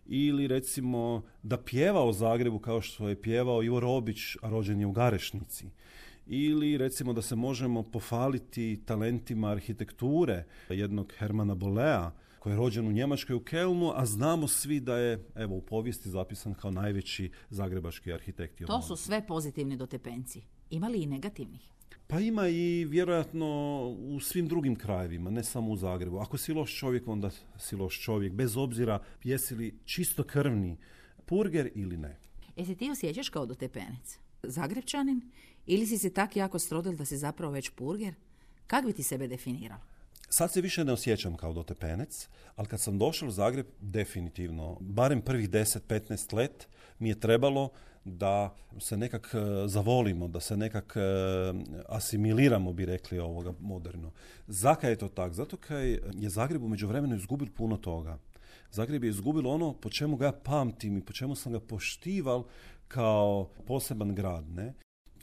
Ili 0.07 0.47
recimo 0.47 1.23
da 1.43 1.57
pjeva 1.57 2.05
o 2.05 2.13
Zagrebu 2.13 2.59
kao 2.59 2.81
što 2.81 3.09
je 3.09 3.23
pjevao 3.23 3.63
Ivo 3.63 3.81
Robić, 3.81 4.37
a 4.43 4.51
rođen 4.51 4.81
je 4.81 4.87
u 4.87 4.93
Garešnici 4.93 5.67
ili 6.27 6.79
recimo 6.79 7.13
da 7.13 7.23
se 7.23 7.37
možemo 7.37 7.83
pofaliti 7.83 8.81
talentima 8.87 9.51
arhitekture 9.51 10.45
jednog 10.69 11.13
Hermana 11.19 11.55
Bolea 11.55 12.11
koji 12.39 12.53
je 12.53 12.57
rođen 12.57 12.87
u 12.87 12.93
Njemačkoj 12.93 13.37
u 13.37 13.41
Kelnu, 13.41 13.93
a 13.95 14.07
znamo 14.07 14.49
svi 14.49 14.81
da 14.81 14.97
je 14.97 15.25
evo 15.35 15.57
u 15.57 15.61
povijesti 15.61 16.11
zapisan 16.11 16.55
kao 16.55 16.71
najveći 16.71 17.31
zagrebački 17.51 18.13
arhitekt. 18.13 18.67
To 18.67 18.83
su 18.83 18.97
sve 18.97 19.27
pozitivni 19.27 19.77
dotepenci. 19.77 20.43
Ima 20.71 20.89
li 20.89 21.03
i 21.03 21.07
negativnih? 21.07 21.61
Pa 22.07 22.21
ima 22.21 22.49
i 22.49 22.85
vjerojatno 22.85 23.81
u 23.89 24.21
svim 24.21 24.49
drugim 24.49 24.77
krajevima, 24.77 25.31
ne 25.31 25.45
samo 25.45 25.71
u 25.71 25.77
Zagrebu. 25.77 26.19
Ako 26.19 26.39
si 26.39 26.53
loš 26.53 26.79
čovjek, 26.79 27.09
onda 27.09 27.31
si 27.59 27.77
loš 27.77 28.01
čovjek, 28.01 28.33
bez 28.33 28.57
obzira 28.57 29.03
jesi 29.23 29.55
li 29.55 29.75
čisto 29.85 30.23
krvni 30.23 30.77
purger 31.27 31.71
ili 31.75 31.97
ne. 31.97 32.19
Jesi 32.57 32.77
ti 32.77 32.91
osjećaš 32.91 33.29
kao 33.29 33.47
dotepenec? 33.47 34.19
Zagrebčanin 34.43 35.21
ili 35.67 35.87
si 35.87 35.99
se 35.99 36.11
tak 36.11 36.37
jako 36.37 36.59
strodil 36.59 36.97
da 36.97 37.05
si 37.05 37.17
zapravo 37.17 37.53
već 37.53 37.71
purger? 37.71 38.15
Kako 38.67 38.87
bi 38.87 38.93
ti 38.93 39.03
sebe 39.03 39.27
definirao? 39.27 39.79
Sad 40.29 40.53
se 40.53 40.61
više 40.61 40.85
ne 40.85 40.93
osjećam 40.93 41.37
kao 41.37 41.53
dotepenec, 41.53 42.29
ali 42.57 42.69
kad 42.69 42.81
sam 42.81 42.99
došao 42.99 43.29
u 43.29 43.31
Zagreb, 43.31 43.67
definitivno, 43.81 44.77
barem 44.81 45.23
prvih 45.23 45.51
10-15 45.51 46.35
let 46.35 46.69
mi 46.99 47.09
je 47.09 47.21
trebalo 47.21 47.69
da 48.05 48.55
se 48.81 48.97
nekak 48.97 49.35
e, 49.35 49.69
zavolimo, 49.69 50.29
da 50.29 50.41
se 50.41 50.57
nekak 50.57 50.97
e, 50.97 51.01
asimiliramo, 51.89 52.73
bi 52.73 52.87
rekli 52.87 53.19
ovoga 53.19 53.53
moderno. 53.61 54.11
Zakaj 54.47 54.91
je 54.91 54.97
to 54.97 55.09
tak? 55.09 55.33
Zato 55.33 55.57
kaj 55.57 55.91
je 56.13 56.29
Zagreb 56.29 56.63
u 56.63 56.69
međuvremenu 56.69 57.17
izgubil 57.17 57.49
puno 57.57 57.77
toga. 57.77 58.19
Zagreb 58.71 59.05
je 59.05 59.11
izgubil 59.11 59.49
ono 59.49 59.73
po 59.73 59.91
čemu 59.91 60.17
ga 60.17 60.33
pamtim 60.33 60.97
i 60.97 61.05
po 61.05 61.13
čemu 61.13 61.35
sam 61.35 61.53
ga 61.53 61.61
poštival 61.61 62.45
kao 62.89 63.51
poseban 63.67 64.15
grad. 64.15 64.49
Ne? 64.51 64.75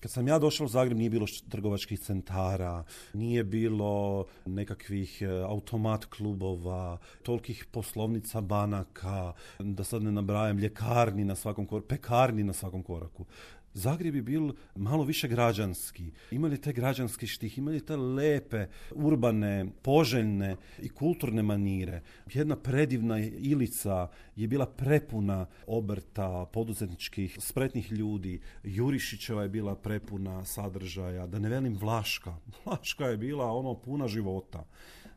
Kad 0.01 0.11
sam 0.11 0.27
ja 0.27 0.39
došao 0.39 0.65
u 0.65 0.67
Zagreb 0.67 0.97
nije 0.97 1.09
bilo 1.09 1.25
trgovačkih 1.49 1.99
centara, 1.99 2.83
nije 3.13 3.43
bilo 3.43 4.25
nekakvih 4.45 5.21
e, 5.21 5.25
automat 5.27 6.05
klubova, 6.05 6.97
tolkih 7.23 7.65
poslovnica 7.71 8.41
banaka, 8.41 9.33
da 9.59 9.83
sad 9.83 10.03
ne 10.03 10.11
nabrajam, 10.11 10.57
ljekarni 10.57 11.25
na 11.25 11.35
svakom 11.35 11.65
koraku, 11.65 11.87
pekarni 11.87 12.43
na 12.43 12.53
svakom 12.53 12.83
koraku. 12.83 13.25
Zagreb 13.73 14.15
je 14.15 14.21
bil 14.21 14.51
malo 14.75 15.03
više 15.03 15.27
građanski. 15.27 16.11
Imali 16.31 16.61
te 16.61 16.73
građanski 16.73 17.27
štih, 17.27 17.57
imali 17.57 17.85
te 17.85 17.95
lepe, 17.95 18.65
urbane, 18.91 19.65
poželjne 19.81 20.55
i 20.81 20.89
kulturne 20.89 21.43
manire. 21.43 22.01
Jedna 22.33 22.55
predivna 22.55 23.19
ilica 23.19 24.07
je 24.35 24.47
bila 24.47 24.65
prepuna 24.65 25.45
obrta, 25.67 26.45
poduzetničkih, 26.53 27.37
spretnih 27.39 27.91
ljudi. 27.91 28.41
Jurišićeva 28.63 29.43
je 29.43 29.49
bila 29.49 29.75
prepuna 29.91 30.45
sadržaja. 30.45 31.27
Da 31.27 31.39
ne 31.39 31.49
velim 31.49 31.75
Vlaška. 31.77 32.35
Vlaška 32.65 33.05
je 33.05 33.17
bila 33.17 33.51
ono 33.51 33.75
puna 33.75 34.07
života. 34.07 34.63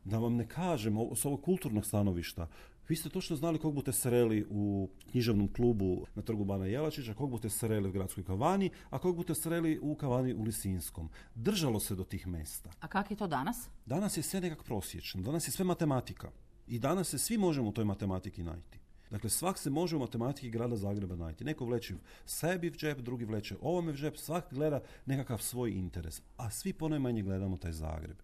Da 0.03 0.17
vam 0.17 0.35
ne 0.35 0.47
kažem, 0.47 0.97
s 1.15 1.25
ovog 1.25 1.41
kulturnog 1.41 1.85
stanovišta, 1.85 2.47
vi 2.89 2.95
ste 2.95 3.09
točno 3.09 3.35
znali 3.35 3.59
kog 3.59 3.73
budete 3.73 3.93
sreli 3.93 4.45
u 4.49 4.89
književnom 5.11 5.53
klubu 5.53 6.05
na 6.15 6.21
trgu 6.21 6.45
Bana 6.45 6.65
Jelačića, 6.65 7.13
kog 7.13 7.29
budete 7.29 7.49
sreli 7.49 7.89
u 7.89 7.91
gradskoj 7.91 8.23
kavani, 8.23 8.69
a 8.89 8.99
kog 8.99 9.15
budete 9.15 9.35
sreli 9.35 9.79
u 9.81 9.95
kavani 9.95 10.33
u 10.33 10.43
Lisinskom. 10.43 11.09
Držalo 11.35 11.79
se 11.79 11.95
do 11.95 12.03
tih 12.03 12.27
mesta. 12.27 12.69
A 12.79 12.87
kak 12.87 13.11
je 13.11 13.17
to 13.17 13.27
danas? 13.27 13.69
Danas 13.85 14.17
je 14.17 14.23
sve 14.23 14.41
nekak 14.41 14.63
prosječno, 14.63 15.21
danas 15.21 15.47
je 15.47 15.51
sve 15.51 15.65
matematika. 15.65 16.31
I 16.67 16.79
danas 16.79 17.09
se 17.09 17.17
svi 17.17 17.37
možemo 17.37 17.69
u 17.69 17.73
toj 17.73 17.85
matematiki 17.85 18.43
najti. 18.43 18.79
Dakle, 19.09 19.29
svak 19.29 19.57
se 19.57 19.69
može 19.69 19.95
u 19.95 19.99
matematiki 19.99 20.49
grada 20.49 20.75
Zagreba 20.75 21.15
najti. 21.15 21.43
Neko 21.43 21.65
vleče 21.65 21.95
sebi 22.25 22.69
v 22.69 22.77
džep, 22.77 22.99
drugi 22.99 23.25
vleče 23.25 23.55
ovome 23.61 23.91
v 23.91 23.95
džep, 23.95 24.17
svak 24.17 24.53
gleda 24.53 24.81
nekakav 25.05 25.37
svoj 25.37 25.71
interes. 25.71 26.21
A 26.37 26.49
svi 26.49 26.73
ponajmanje 26.73 27.21
gledamo 27.21 27.57
taj 27.57 27.71
Zagreb. 27.71 28.17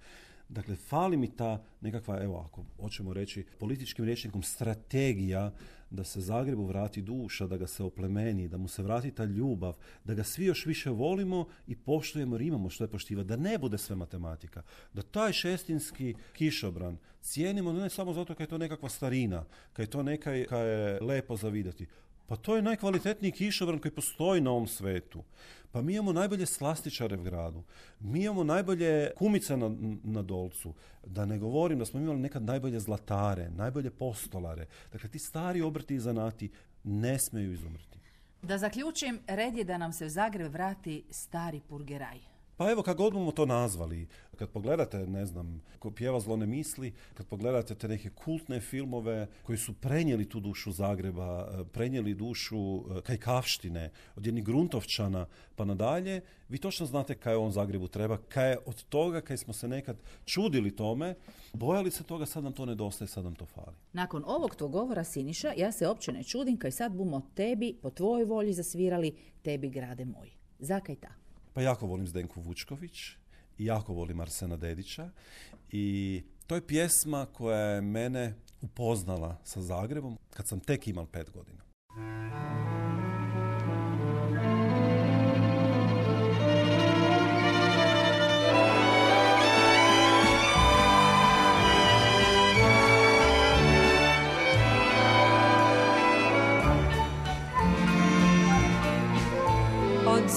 Dakle, 0.52 0.76
fali 0.76 1.18
mi 1.18 1.36
ta 1.36 1.64
nekakva, 1.82 2.24
evo 2.24 2.40
ako 2.40 2.66
hoćemo 2.82 3.14
reći 3.14 3.46
političkim 3.60 4.06
rječnikom, 4.06 4.44
strategija 4.44 5.52
da 5.90 6.04
se 6.04 6.22
Zagrebu 6.22 6.66
vrati 6.66 7.02
duša, 7.02 7.48
da 7.48 7.58
ga 7.58 7.68
se 7.68 7.84
oplemeni, 7.84 8.48
da 8.48 8.58
mu 8.58 8.68
se 8.68 8.84
vrati 8.84 9.12
ta 9.12 9.26
ljubav, 9.26 9.78
da 10.04 10.14
ga 10.14 10.24
svi 10.24 10.46
još 10.46 10.66
više 10.66 10.90
volimo 10.90 11.46
i 11.68 11.76
poštujemo 11.76 12.36
jer 12.36 12.42
imamo 12.42 12.70
što 12.70 12.84
je 12.84 12.88
poštivati, 12.88 13.28
da 13.28 13.36
ne 13.36 13.58
bude 13.58 13.78
sve 13.78 13.96
matematika, 13.96 14.62
da 14.94 15.02
taj 15.02 15.34
šestinski 15.34 16.16
kišobran 16.34 16.98
cijenimo 17.22 17.74
ne 17.74 17.90
samo 17.90 18.14
zato 18.14 18.34
kad 18.34 18.42
je 18.42 18.50
to 18.50 18.58
nekakva 18.58 18.90
starina, 18.90 19.46
kad 19.74 19.84
je 19.84 19.90
to 19.90 20.04
nekaj 20.04 20.46
kaj 20.46 20.70
je 20.70 21.00
lepo 21.02 21.36
za 21.36 21.50
vidjeti, 21.50 21.88
pa 22.32 22.38
to 22.38 22.56
je 22.56 22.62
najkvalitetniji 22.62 23.32
kišobran 23.32 23.80
koji 23.80 23.92
postoji 23.92 24.42
na 24.42 24.52
ovom 24.52 24.68
svetu. 24.68 25.24
Pa 25.72 25.82
mi 25.82 25.94
imamo 25.94 26.14
najbolje 26.14 26.46
slastičare 26.46 27.18
u 27.18 27.24
gradu. 27.24 27.64
Mi 28.00 28.24
imamo 28.24 28.44
najbolje 28.44 29.12
kumice 29.18 29.58
na, 29.58 29.76
na 30.04 30.22
dolcu. 30.22 30.74
Da 31.06 31.26
ne 31.26 31.38
govorim 31.38 31.80
da 31.80 31.86
smo 31.86 32.00
imali 32.00 32.20
nekad 32.20 32.44
najbolje 32.44 32.80
zlatare, 32.80 33.50
najbolje 33.50 33.90
postolare. 33.90 34.66
Dakle, 34.92 35.10
ti 35.10 35.20
stari 35.20 35.62
obrti 35.62 35.96
i 35.96 36.00
zanati 36.00 36.52
ne 36.84 37.20
smeju 37.20 37.54
izumrti. 37.54 38.00
Da 38.42 38.58
zaključim, 38.58 39.20
red 39.28 39.58
je 39.58 39.64
da 39.64 39.78
nam 39.78 39.94
se 39.94 40.06
u 40.06 40.10
Zagreb 40.10 40.52
vrati 40.52 41.04
stari 41.10 41.62
purgeraj. 41.70 42.31
Pa 42.62 42.72
evo, 42.72 42.84
kako 42.84 43.04
god 43.04 43.14
bomo 43.14 43.32
to 43.32 43.46
nazvali, 43.46 44.08
kad 44.36 44.50
pogledate, 44.50 44.98
ne 44.98 45.26
znam, 45.26 45.62
ko 45.80 45.92
pjeva 45.92 46.20
zlo 46.20 46.36
ne 46.38 46.46
misli, 46.46 46.94
kad 47.14 47.26
pogledate 47.26 47.76
te 47.76 47.88
neke 47.88 48.10
kultne 48.10 48.60
filmove 48.60 49.28
koji 49.44 49.58
su 49.58 49.74
prenijeli 49.74 50.30
tu 50.30 50.40
dušu 50.40 50.72
Zagreba, 50.72 51.50
e, 51.52 51.64
prenijeli 51.64 52.14
dušu 52.14 52.78
e, 52.78 53.02
kajkavštine, 53.02 53.90
od 54.16 54.26
jednih 54.26 54.44
gruntovčana 54.44 55.26
pa 55.56 55.66
nadalje, 55.66 56.22
vi 56.50 56.58
točno 56.58 56.86
znate 56.86 57.16
kaj 57.16 57.36
on 57.36 57.52
Zagrebu 57.52 57.88
treba, 57.88 58.18
kaj 58.18 58.50
je 58.50 58.58
od 58.66 58.84
toga, 58.84 59.22
kaj 59.22 59.38
smo 59.38 59.54
se 59.54 59.68
nekad 59.68 59.98
čudili 60.26 60.76
tome, 60.76 61.16
bojali 61.54 61.92
se 61.92 62.04
toga, 62.04 62.26
sad 62.26 62.44
nam 62.44 62.54
to 62.54 62.66
nedostaje, 62.66 63.08
sad 63.08 63.24
nam 63.24 63.36
to 63.36 63.46
fali. 63.46 63.76
Nakon 63.94 64.24
ovog 64.28 64.56
tvog 64.56 64.72
govora, 64.72 65.04
Siniša, 65.04 65.54
ja 65.58 65.72
se 65.72 65.88
opće 65.88 66.12
ne 66.12 66.24
čudim 66.24 66.58
kaj 66.58 66.72
sad 66.72 66.92
bumo 66.94 67.22
tebi, 67.36 67.74
po 67.82 67.90
tvojoj 67.90 68.26
volji 68.26 68.54
zasvirali, 68.54 69.16
tebi 69.42 69.70
grade 69.70 70.06
moj. 70.06 70.30
Zakaj 70.60 70.96
ta? 70.96 71.21
Pa 71.54 71.62
jako 71.62 71.88
volim 71.88 72.08
Zdenku 72.08 72.42
Vučković 72.42 72.98
i 73.58 73.66
jako 73.66 73.94
volim 73.94 74.20
Arsena 74.20 74.58
Dedića 74.58 75.10
i 75.72 76.24
to 76.48 76.56
je 76.56 76.68
pjesma 76.68 77.26
koja 77.26 77.60
je 77.60 77.82
mene 77.82 78.36
upoznala 78.62 79.38
sa 79.44 79.62
Zagrebom 79.62 80.18
kad 80.30 80.48
sam 80.48 80.60
tek 80.60 80.88
imao 80.88 81.06
pet 81.06 81.32
godina. 81.32 81.71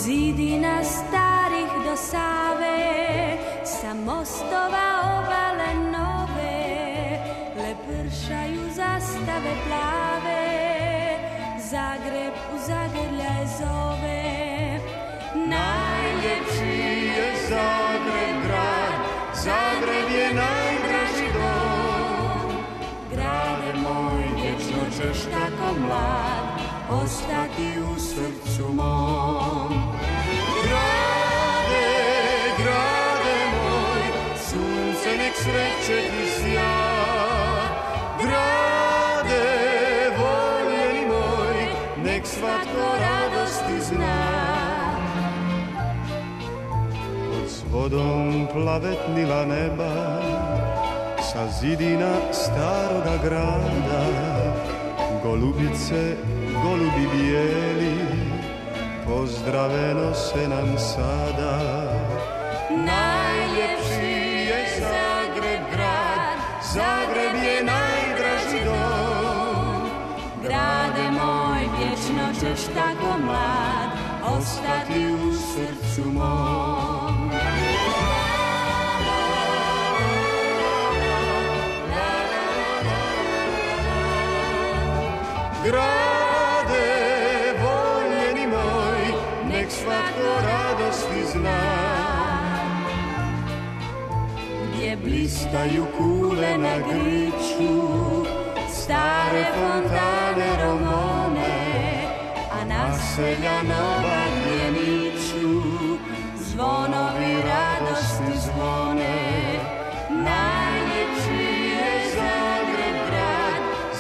Zidina 0.05 0.85
starih 0.85 1.73
do 1.85 1.97
Save, 1.97 3.41
sa 3.65 3.95
mostova 3.95 4.89
obale 5.17 5.73
nove, 5.93 6.61
lepršaju 7.57 8.65
zastave 8.77 9.53
plave, 9.65 10.45
Zagreb 11.71 12.35
u 12.55 12.57
Zagrljaj 12.69 13.45
zove. 13.59 14.25
Najljepši 15.35 16.75
je 17.17 17.29
Zagreb 17.49 18.37
grad, 18.45 19.01
Zagreb 19.35 20.09
je 20.19 20.29
najdraži 20.35 21.29
dom. 21.37 22.51
Grade 23.11 23.73
moj, 23.83 24.25
vječno 24.37 24.83
ćeš 24.97 25.25
tako 25.25 25.81
mlad, 25.81 26.54
ostati 27.03 27.81
u 27.93 28.01
srcu 28.01 28.73
mom. 28.73 29.73
Grade, 30.65 31.87
grade 32.59 33.39
moj, 33.55 34.03
sunce 34.39 35.17
nek 35.17 35.35
sreće 35.37 36.01
ti 36.11 36.27
sja. 36.31 36.75
Grade, 38.23 39.45
voljeni 40.19 41.07
moj, 41.07 41.67
nek 42.05 42.27
svatko 42.27 42.87
radosti 43.01 43.81
zna. 43.81 44.45
Pod 47.31 47.51
s 47.51 47.63
vodom 47.73 48.47
plavetnila 48.53 49.45
neba 49.45 50.21
Sa 51.33 51.49
zidina 51.61 52.15
staroga 52.33 53.19
grada 53.25 54.05
Golubice, 55.23 56.17
golubi 56.65 57.07
bijeli 57.13 57.95
Pozdraveno 59.07 60.15
se 60.15 60.49
nam 60.49 60.79
sada 60.79 61.61
Najljepši 62.71 64.15
je 64.49 64.67
Zagreb 64.81 65.61
grad, 65.73 66.39
Zagreb 66.75 67.45
je 67.45 67.65
najdraži 67.65 68.65
dom. 68.65 69.89
Grade 70.43 71.11
moj, 71.11 71.63
vječno 71.79 72.25
ćeš 72.41 72.65
tako 72.75 73.19
mlad, 73.25 73.91
ostati 74.37 75.07
u 75.07 75.33
srcu 75.33 76.11
mom. 76.11 76.84
jasny 90.95 91.27
znak, 91.33 92.87
blistaju 94.97 95.87
kule 95.97 96.59
na 96.59 96.79
stare 98.73 99.45
fontane 99.55 100.51
romone, 100.63 101.57
a 102.53 102.65
naselja 102.65 103.63
nova 103.63 104.25
zvonovi 106.37 107.35
radosti 107.43 108.39
zvone, 108.45 109.19
najljepši 110.11 111.45
je 111.71 111.91
Zagreb 112.15 112.99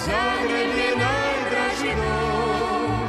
Zagreb 0.04 0.70
najdraži 1.02 1.92
dom, 1.96 3.08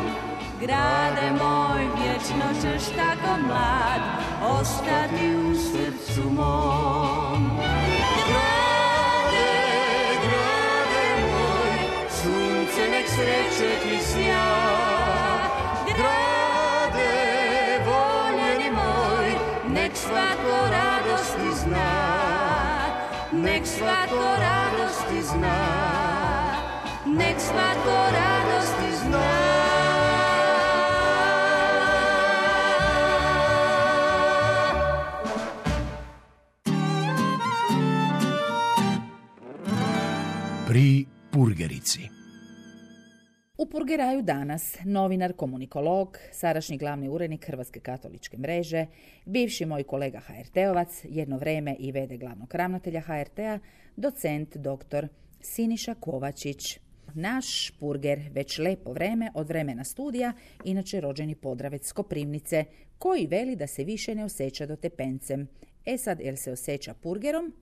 tako 2.62 3.38
mlad 3.48 4.02
ostati 4.42 5.36
u 5.36 5.56
srcu 5.56 6.30
mom. 6.30 7.50
Grade, 8.28 9.52
grade 10.24 11.22
moj, 11.22 11.78
sunce 12.10 12.90
nek 12.92 13.08
sreće 13.10 13.80
ti 13.84 14.00
sja. 14.06 14.46
Grade, 15.86 17.14
voljeni 17.86 18.72
moj, 18.72 19.32
nek 19.68 19.92
svako 19.96 20.70
radosti 20.72 21.62
zna. 21.64 22.16
Nek 23.32 23.68
svako 23.68 24.24
radosti 24.40 25.22
zna. 25.22 25.66
Nek 27.06 27.36
svako 27.40 27.98
radosti 28.12 28.98
zna. 29.04 29.75
Pri 40.76 41.06
Purgerici. 41.32 42.00
U 43.58 43.66
Purgeraju 43.66 44.22
danas 44.22 44.78
novinar, 44.86 45.34
komunikolog, 45.34 46.18
sadašnji 46.32 46.78
glavni 46.78 47.10
urednik 47.10 47.46
Hrvatske 47.46 47.80
katoličke 47.80 48.38
mreže, 48.38 48.86
bivši 49.26 49.66
moj 49.66 49.84
kolega 49.84 50.20
HRT-ovac, 50.20 51.06
jedno 51.10 51.38
vreme 51.38 51.76
i 51.80 51.92
vede 51.92 52.18
glavnog 52.18 52.56
ravnatelja 52.56 53.02
HRT-a, 53.02 53.60
docent 53.96 54.58
dr. 54.58 55.08
Siniša 55.42 55.94
Kovačić. 55.94 56.80
Naš 57.14 57.72
Purger 57.80 58.30
već 58.32 58.58
lepo 58.60 58.94
vreme 58.94 59.32
od 59.34 59.48
vremena 59.48 59.84
studija, 59.84 60.34
inače 60.64 61.02
rođeni 61.02 61.36
podravec 61.36 61.92
Koprivnice, 61.92 62.66
koji 62.98 63.28
veli 63.28 63.56
da 63.56 63.68
se 63.68 63.84
više 63.84 64.16
ne 64.16 64.26
osjeća 64.26 64.66
do 64.66 64.76
tepencem. 64.76 65.48
E 65.86 65.98
sad, 65.98 66.20
jel 66.20 66.36
se 66.36 66.52
osjeća 66.52 66.94
Purgerom? 66.94 67.54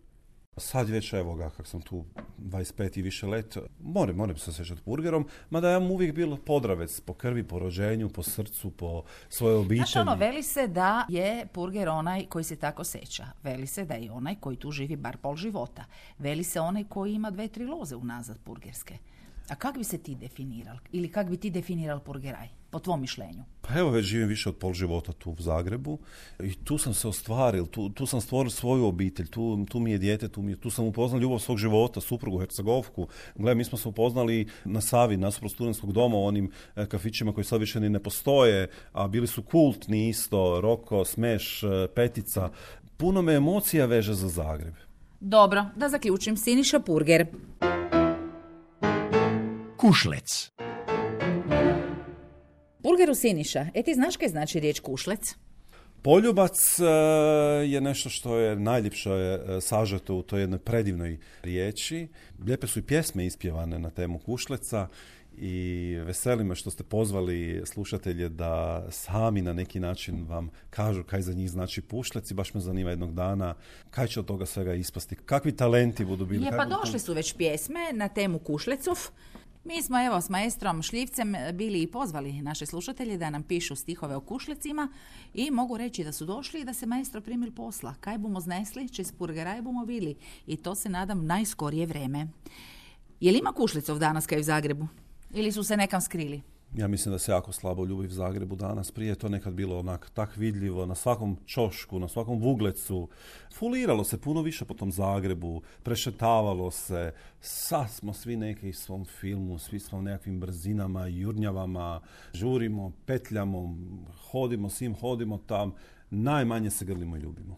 Sad 0.58 0.90
već, 0.90 1.14
evo 1.14 1.36
ga, 1.36 1.50
kak 1.50 1.68
sam 1.68 1.82
tu 1.82 2.06
25 2.40 3.00
i 3.00 3.02
više 3.02 3.28
let, 3.28 3.58
moram, 3.84 4.16
moram 4.16 4.38
se 4.38 4.50
osjećati 4.50 4.82
burgerom, 4.86 5.28
mada 5.50 5.70
ja 5.70 5.80
mu 5.80 5.94
uvijek 5.94 6.16
bilo 6.16 6.38
podravec 6.38 7.00
po 7.00 7.14
krvi, 7.14 7.44
po 7.44 7.60
rođenju, 7.60 8.10
po 8.10 8.24
srcu, 8.24 8.72
po 8.72 9.04
svojoj 9.30 9.56
obitelji. 9.56 9.78
Znaš 9.78 9.96
ono, 9.96 10.16
veli 10.16 10.44
se 10.44 10.68
da 10.68 11.06
je 11.10 11.48
Purger 11.54 11.90
onaj 11.90 12.26
koji 12.26 12.44
se 12.44 12.56
tako 12.56 12.84
seća. 12.84 13.26
Veli 13.44 13.68
se 13.68 13.86
da 13.86 13.94
je 13.94 14.12
onaj 14.12 14.36
koji 14.36 14.58
tu 14.58 14.72
živi 14.72 14.96
bar 14.96 15.18
pol 15.18 15.36
života. 15.36 15.86
Veli 16.20 16.44
se 16.44 16.60
onaj 16.60 16.84
koji 16.84 17.14
ima 17.14 17.32
dve, 17.32 17.48
tri 17.48 17.66
loze 17.66 17.96
unazad 17.96 18.40
purgerske. 18.44 18.98
A 19.50 19.56
kak 19.56 19.78
bi 19.78 19.84
se 19.84 19.98
ti 19.98 20.16
definiral? 20.16 20.78
Ili 20.92 21.12
kak 21.12 21.30
bi 21.30 21.38
ti 21.38 21.50
definiral 21.50 22.00
Purgeraj? 22.00 22.63
Po 22.74 22.80
tvom 22.80 23.02
mišljenju? 23.02 23.44
Pa 23.62 23.80
evo 23.80 23.90
već 23.90 24.06
živim 24.06 24.28
više 24.28 24.50
od 24.50 24.56
pol 24.58 24.74
života 24.74 25.12
tu 25.14 25.32
u 25.32 25.36
Zagrebu 25.40 26.00
i 26.40 26.54
tu 26.54 26.78
sam 26.78 26.94
se 26.94 27.08
ostvaril, 27.08 27.66
tu, 27.66 27.90
tu 27.90 28.06
sam 28.06 28.22
stvorio 28.22 28.50
svoju 28.50 28.86
obitelj, 28.86 29.28
tu, 29.28 29.66
tu 29.70 29.80
mi 29.80 29.92
je 29.92 29.98
dijete, 29.98 30.28
tu, 30.28 30.42
mi 30.42 30.52
je, 30.52 30.60
tu 30.60 30.70
sam 30.70 30.86
upoznao 30.86 31.22
ljubav 31.22 31.40
svog 31.40 31.58
života, 31.58 32.02
suprugu, 32.02 32.40
Hercegovku. 32.40 33.08
Gle, 33.36 33.56
mi 33.56 33.64
smo 33.64 33.78
se 33.78 33.88
upoznali 33.88 34.48
na 34.66 34.82
Savi, 34.82 35.18
nasuprot 35.18 35.52
studentskog 35.52 35.94
doma, 35.94 36.18
onim 36.18 36.52
e, 36.76 36.86
kafićima 36.86 37.34
koji 37.34 37.44
sad 37.44 37.60
više 37.60 37.80
ni 37.80 37.90
ne 37.90 38.00
postoje, 38.00 38.68
a 38.92 39.08
bili 39.08 39.28
su 39.28 39.44
kultni 39.44 40.10
isto, 40.10 40.62
Roko, 40.62 41.06
Smeš, 41.06 41.64
e, 41.64 41.68
Petica. 41.96 42.50
Puno 42.98 43.22
me 43.22 43.34
emocija 43.34 43.86
veže 43.86 44.14
za 44.14 44.28
Zagreb. 44.28 44.74
Dobro, 45.20 45.66
da 45.76 45.90
zaključim. 45.90 46.38
Siniša 46.38 46.80
Purger. 46.80 47.28
Kušlec. 49.78 50.52
Purgeru 52.84 53.16
Siniša, 53.16 53.68
e 53.74 53.84
ti 53.84 53.94
znaš 53.94 54.18
kaj 54.18 54.28
znači 54.28 54.60
riječ 54.60 54.80
kušlec? 54.80 55.36
Poljubac 56.02 56.80
e, 56.80 56.84
je 57.66 57.82
nešto 57.82 58.10
što 58.10 58.38
je 58.38 58.56
najljepše 58.56 59.10
e, 59.10 59.62
sažeto 59.62 60.16
u 60.16 60.22
toj 60.22 60.42
jednoj 60.42 60.60
predivnoj 60.60 61.18
riječi. 61.44 62.08
Lijepe 62.46 62.68
su 62.68 62.80
i 62.80 62.82
pjesme 62.82 63.26
ispjevane 63.26 63.80
na 63.80 63.90
temu 63.90 64.20
Kušleca 64.20 64.88
i 65.38 65.96
veseli 66.06 66.44
me 66.44 66.56
što 66.56 66.72
ste 66.72 66.84
pozvali 66.84 67.62
slušatelje 67.66 68.30
da 68.30 68.86
sami 68.92 69.42
na 69.42 69.54
neki 69.54 69.80
način 69.80 70.26
vam 70.28 70.50
kažu 70.70 71.04
kaj 71.04 71.22
za 71.22 71.34
njih 71.34 71.52
znači 71.52 71.82
pušlec 71.82 72.32
i 72.32 72.34
baš 72.34 72.54
me 72.54 72.62
zanima 72.62 72.90
jednog 72.90 73.14
dana 73.14 73.56
kaj 73.90 74.08
će 74.08 74.20
od 74.20 74.26
toga 74.26 74.46
svega 74.46 74.74
ispasti, 74.74 75.16
kakvi 75.16 75.56
talenti 75.56 76.06
budu 76.06 76.26
bili. 76.26 76.46
Je, 76.46 76.52
pa 76.58 76.66
došle 76.66 77.00
su 77.00 77.14
već 77.14 77.34
pjesme 77.34 77.80
na 77.94 78.08
temu 78.08 78.40
Kušlecov. 78.40 78.98
Mi 79.66 79.82
smo 79.82 80.06
evo 80.06 80.22
s 80.22 80.30
maestrom 80.30 80.82
Šljivcem 80.82 81.36
bili 81.54 81.82
i 81.82 81.88
pozvali 81.88 82.42
naše 82.42 82.66
slušatelje 82.66 83.18
da 83.18 83.30
nam 83.30 83.44
pišu 83.44 83.76
stihove 83.76 84.16
o 84.16 84.22
kušlecima 84.22 84.88
i 85.34 85.52
mogu 85.52 85.78
reći 85.78 86.04
da 86.04 86.12
su 86.12 86.26
došli 86.26 86.62
i 86.62 86.66
da 86.66 86.74
se 86.74 86.86
maestro 86.86 87.22
primil 87.22 87.52
posla. 87.52 87.96
Kaj 88.00 88.18
bomo 88.18 88.40
znesli, 88.40 88.90
čez 88.90 89.12
purgeraj 89.12 89.62
bomo 89.62 89.86
bili 89.86 90.16
i 90.48 90.58
to 90.58 90.76
se 90.76 90.90
nadam 90.90 91.26
najskorije 91.26 91.86
vreme. 91.86 92.28
Je 93.20 93.32
li 93.32 93.40
ima 93.40 93.54
kušlecov 93.54 94.00
danas 94.00 94.26
kaj 94.26 94.40
u 94.40 94.44
Zagrebu? 94.44 94.88
Ili 95.34 95.52
su 95.52 95.64
se 95.64 95.78
nekam 95.78 96.02
skrili? 96.02 96.42
Ja 96.78 96.88
mislim 96.88 97.12
da 97.12 97.20
se 97.20 97.32
jako 97.32 97.52
slabo 97.52 97.86
ljubi 97.86 98.08
u 98.08 98.10
Zagrebu 98.10 98.56
danas. 98.56 98.92
Prije 98.92 99.10
je 99.10 99.16
to 99.16 99.30
nekad 99.30 99.54
bilo 99.54 99.80
onak 99.80 100.10
tak 100.14 100.38
vidljivo 100.38 100.86
na 100.86 100.96
svakom 100.96 101.38
čošku, 101.46 102.00
na 102.00 102.08
svakom 102.08 102.40
vuglecu. 102.40 103.10
Fuliralo 103.54 104.04
se 104.04 104.22
puno 104.22 104.42
više 104.42 104.66
po 104.66 104.74
tom 104.74 104.92
Zagrebu, 104.92 105.62
prešetavalo 105.84 106.72
se. 106.72 107.14
Sad 107.42 107.90
smo 107.90 108.14
svi 108.14 108.36
neki 108.36 108.70
u 108.70 108.74
svom 108.74 109.06
filmu, 109.06 109.60
svi 109.60 109.80
smo 109.80 109.98
u 109.98 110.02
nekakvim 110.02 110.40
brzinama, 110.40 111.08
jurnjavama, 111.08 112.02
žurimo, 112.34 112.92
petljamo, 113.06 113.76
hodimo 114.32 114.70
svim, 114.70 114.96
hodimo 114.96 115.38
tam. 115.38 115.74
Najmanje 116.10 116.70
se 116.70 116.86
grlimo 116.86 117.18
i 117.18 117.20
ljubimo. 117.20 117.56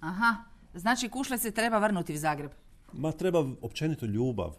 Aha, 0.00 0.34
znači 0.74 1.08
kušlec 1.08 1.40
se 1.40 1.50
treba 1.50 1.78
vrnuti 1.78 2.14
u 2.14 2.18
Zagreb. 2.18 2.50
Ma 2.92 3.12
treba 3.12 3.46
općenito 3.62 4.06
ljubav 4.06 4.56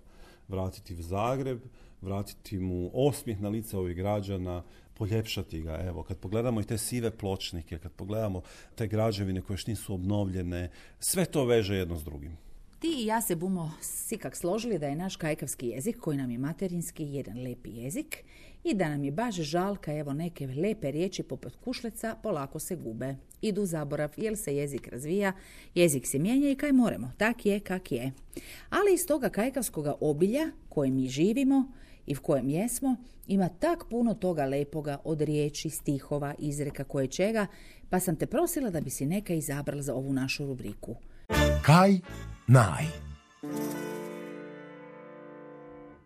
vratiti 0.47 0.95
u 0.95 1.01
Zagreb, 1.01 1.59
vratiti 2.01 2.59
mu 2.59 2.91
osmijeh 2.93 3.41
na 3.41 3.49
lice 3.49 3.77
ovih 3.77 3.95
građana, 3.95 4.63
poljepšati 4.93 5.61
ga. 5.61 5.79
Evo, 5.87 6.03
kad 6.03 6.17
pogledamo 6.17 6.61
i 6.61 6.63
te 6.63 6.77
sive 6.77 7.11
pločnike, 7.11 7.77
kad 7.77 7.91
pogledamo 7.91 8.41
te 8.75 8.87
građevine 8.87 9.41
koje 9.41 9.55
još 9.55 9.67
nisu 9.67 9.93
obnovljene, 9.93 10.69
sve 10.99 11.25
to 11.25 11.45
veže 11.45 11.75
jedno 11.75 11.97
s 11.97 12.03
drugim. 12.03 12.37
Ti 12.79 12.87
i 12.87 13.05
ja 13.05 13.21
se 13.21 13.35
bumo 13.35 13.71
sikak 13.81 14.35
složili 14.35 14.79
da 14.79 14.87
je 14.87 14.95
naš 14.95 15.15
kajkavski 15.15 15.67
jezik, 15.67 15.97
koji 15.99 16.17
nam 16.17 16.31
je 16.31 16.37
materinski, 16.37 17.03
jedan 17.03 17.43
lepi 17.43 17.69
jezik 17.69 18.23
i 18.63 18.73
da 18.73 18.89
nam 18.89 19.03
je 19.03 19.11
baš 19.11 19.35
žalka, 19.35 19.93
evo 19.93 20.13
neke 20.13 20.47
lepe 20.47 20.91
riječi 20.91 21.23
poput 21.23 21.55
kušleca 21.55 22.15
polako 22.23 22.59
se 22.59 22.75
gube. 22.75 23.15
Idu 23.41 23.65
zaborav, 23.65 24.13
jer 24.17 24.37
se 24.37 24.55
jezik 24.55 24.87
razvija, 24.87 25.33
jezik 25.75 26.07
se 26.07 26.19
mijenja 26.19 26.49
i 26.49 26.55
kaj 26.55 26.71
moremo, 26.71 27.11
tak 27.17 27.45
je 27.45 27.59
kak 27.59 27.91
je. 27.91 28.11
Ali 28.69 28.93
iz 28.93 29.05
toga 29.07 29.29
kajkavskoga 29.29 29.95
obilja 30.01 30.51
koje 30.69 30.91
mi 30.91 31.07
živimo 31.07 31.71
i 32.09 32.15
v 32.15 32.19
kojem 32.19 32.49
jesmo, 32.49 32.95
ima 33.27 33.49
tak 33.49 33.85
puno 33.89 34.13
toga 34.13 34.45
lepoga 34.45 34.97
od 35.03 35.21
riječi, 35.21 35.69
stihova, 35.69 36.33
izreka 36.39 36.83
koje 36.83 37.07
čega, 37.07 37.47
pa 37.89 37.99
sam 37.99 38.15
te 38.15 38.25
prosila 38.25 38.69
da 38.69 38.81
bi 38.81 38.89
si 38.89 39.05
neka 39.05 39.33
izabrala 39.33 39.81
za 39.81 39.95
ovu 39.95 40.13
našu 40.13 40.45
rubriku. 40.45 40.95
Kaj 41.61 41.99
naj. 42.47 42.85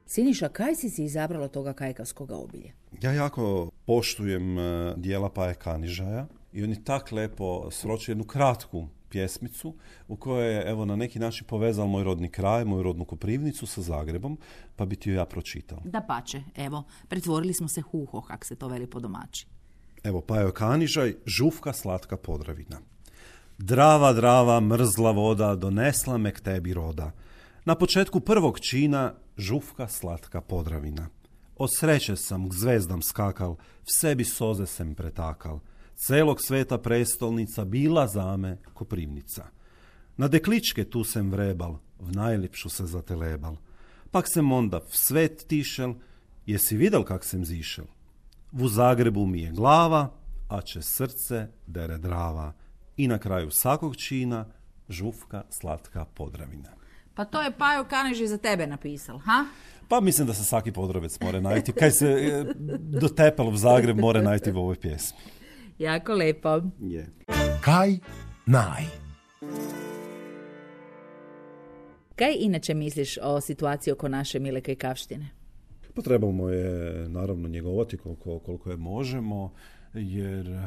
Siniša, 0.06 0.50
kaj 0.50 0.76
si 0.76 0.89
si 0.89 1.04
izabrala 1.04 1.48
toga 1.48 1.74
kajkavskoga 1.74 2.36
obilja? 2.36 2.72
Ja 3.02 3.12
jako 3.12 3.72
poštujem 3.86 4.58
e, 4.58 4.94
dijela 4.98 5.30
Paje 5.30 5.54
Kanižaja 5.54 6.28
i 6.54 6.63
on 6.63 6.70
je 6.70 6.84
tak 6.84 7.12
lepo 7.12 7.72
sročio 7.72 8.12
jednu 8.12 8.24
kratku 8.24 8.88
pjesmicu 9.13 9.73
u 10.08 10.15
kojoj 10.15 10.54
je 10.54 10.63
evo 10.69 10.86
na 10.86 10.95
neki 10.95 11.19
način 11.19 11.47
povezao 11.47 11.88
moj 11.88 12.04
rodni 12.04 12.30
kraj, 12.30 12.65
moju 12.65 12.84
rodnu 12.84 13.06
Koprivnicu 13.06 13.65
sa 13.65 13.82
Zagrebom, 13.82 14.38
pa 14.76 14.86
bi 14.86 14.95
ti 14.95 15.10
ju 15.10 15.15
ja 15.15 15.26
pročitao. 15.26 15.82
Da 15.86 16.02
pače, 16.02 16.41
evo, 16.56 16.84
pretvorili 17.08 17.54
smo 17.54 17.67
se 17.67 17.82
huho, 17.82 18.21
kak 18.21 18.45
se 18.45 18.56
to 18.56 18.67
veli 18.67 18.88
po 18.88 18.99
domaći. 18.99 19.45
Evo, 20.04 20.21
Pajo 20.21 20.52
Kanižaj, 20.52 21.13
žufka 21.26 21.73
slatka 21.73 22.17
Podravina. 22.17 22.80
Drava, 23.58 24.13
drava, 24.13 24.60
mrzla 24.60 25.12
voda, 25.12 25.56
donesla 25.56 26.17
me 26.17 26.34
k 26.34 26.39
tebi 26.41 26.73
roda. 26.73 27.12
Na 27.65 27.76
početku 27.76 28.19
prvog 28.19 28.60
čina, 28.60 29.13
žufka 29.38 29.88
slatka 29.88 30.41
Podravina. 30.41 31.08
Od 31.56 31.69
sreće 31.78 32.15
sam 32.15 32.49
k 32.49 32.54
zvezdam 32.54 33.02
skakal, 33.02 33.54
v 33.86 33.93
sebi 33.99 34.26
soze 34.26 34.65
sem 34.65 34.95
pretakal. 34.95 35.60
Celog 35.95 36.41
sveta 36.41 36.77
prestolnica 36.77 37.65
bila 37.65 38.08
zame 38.08 38.58
Koprivnica. 38.73 39.45
Na 40.17 40.27
dekličke 40.27 40.84
tu 40.84 41.03
sem 41.03 41.32
vrebal, 41.32 41.79
v 41.99 42.12
najljepšu 42.12 42.69
se 42.69 42.86
zatelebal. 42.86 43.56
Pak 44.12 44.27
sem 44.27 44.51
onda 44.51 44.77
v 44.77 44.97
svet 44.97 45.45
tišel, 45.47 45.95
jesi 46.45 46.77
videl 46.77 47.03
kak 47.03 47.23
sem 47.25 47.45
zišel? 47.45 47.86
V 48.51 48.67
Zagrebu 48.67 49.25
mi 49.25 49.41
je 49.41 49.51
glava, 49.51 50.10
a 50.49 50.62
čez 50.62 50.86
srce 50.86 51.47
dere 51.67 51.97
drava. 51.97 52.53
I 52.97 53.08
na 53.08 53.17
kraju 53.17 53.51
svakog 53.51 53.95
čina 53.97 54.45
žufka 54.89 55.43
slatka 55.49 56.06
Podravina. 56.06 56.69
Pa 57.15 57.25
to 57.25 57.41
je 57.41 57.53
Kaniži 57.89 58.27
za 58.27 58.38
tebe 58.38 58.67
napisal, 58.67 59.17
ha? 59.17 59.45
Pa 59.88 59.99
mislim 59.99 60.27
da 60.27 60.34
se 60.34 60.43
svaki 60.43 60.71
podravec 60.71 61.19
mora 61.21 61.39
najti. 61.39 61.71
Kaj 61.71 61.91
se 61.91 62.06
e, 62.08 62.45
dotepalo 62.79 63.51
v 63.51 63.58
Zagreb 63.58 63.99
mora 63.99 64.21
najti 64.21 64.51
u 64.51 64.58
ovoj 64.58 64.75
pjesmi. 64.75 65.17
Jako 65.79 66.13
lepo. 66.13 66.62
Je. 66.79 67.07
Kaj 67.62 67.97
naj? 68.45 68.83
Kaj 72.15 72.36
inače 72.39 72.73
misliš 72.73 73.17
o 73.23 73.41
situaciji 73.41 73.91
oko 73.91 74.07
naše 74.07 74.39
Mile 74.39 74.62
Kajkavštine? 74.62 75.29
Pa 75.93 76.01
trebamo 76.01 76.49
je 76.49 77.09
naravno 77.09 77.47
njegovati 77.47 77.97
koliko, 77.97 78.39
koliko 78.39 78.71
je 78.71 78.77
možemo, 78.77 79.53
jer 79.93 80.59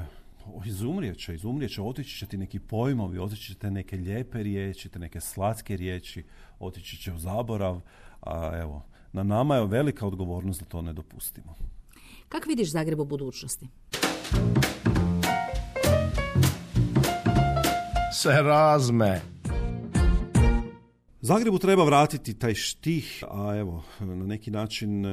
izumrijet 0.66 1.18
će, 1.18 1.34
izumrijet 1.34 1.72
će, 1.72 1.82
otići 1.82 2.18
će 2.18 2.26
ti 2.26 2.36
neki 2.36 2.58
pojmovi, 2.58 3.18
otići 3.18 3.52
će 3.52 3.58
te 3.58 3.70
neke 3.70 3.96
lijepe 3.96 4.42
riječi, 4.42 4.88
te 4.88 4.98
neke 4.98 5.20
slatke 5.20 5.76
riječi, 5.76 6.24
otići 6.58 6.96
će 6.96 7.12
u 7.12 7.18
zaborav, 7.18 7.80
a 8.20 8.58
evo, 8.60 8.82
na 9.12 9.22
nama 9.22 9.56
je 9.56 9.66
velika 9.66 10.06
odgovornost 10.06 10.60
da 10.60 10.66
to 10.66 10.82
ne 10.82 10.92
dopustimo. 10.92 11.54
Kako 12.28 12.48
vidiš 12.48 12.70
Zagreb 12.70 13.00
u 13.00 13.04
budućnosti? 13.04 13.68
Se 18.26 18.42
razme. 18.42 19.20
Zagrebu 21.20 21.58
treba 21.58 21.84
vratiti 21.84 22.34
taj 22.34 22.54
štih, 22.54 23.24
a 23.30 23.56
evo, 23.56 23.84
na 24.00 24.26
neki 24.26 24.50
način 24.50 25.06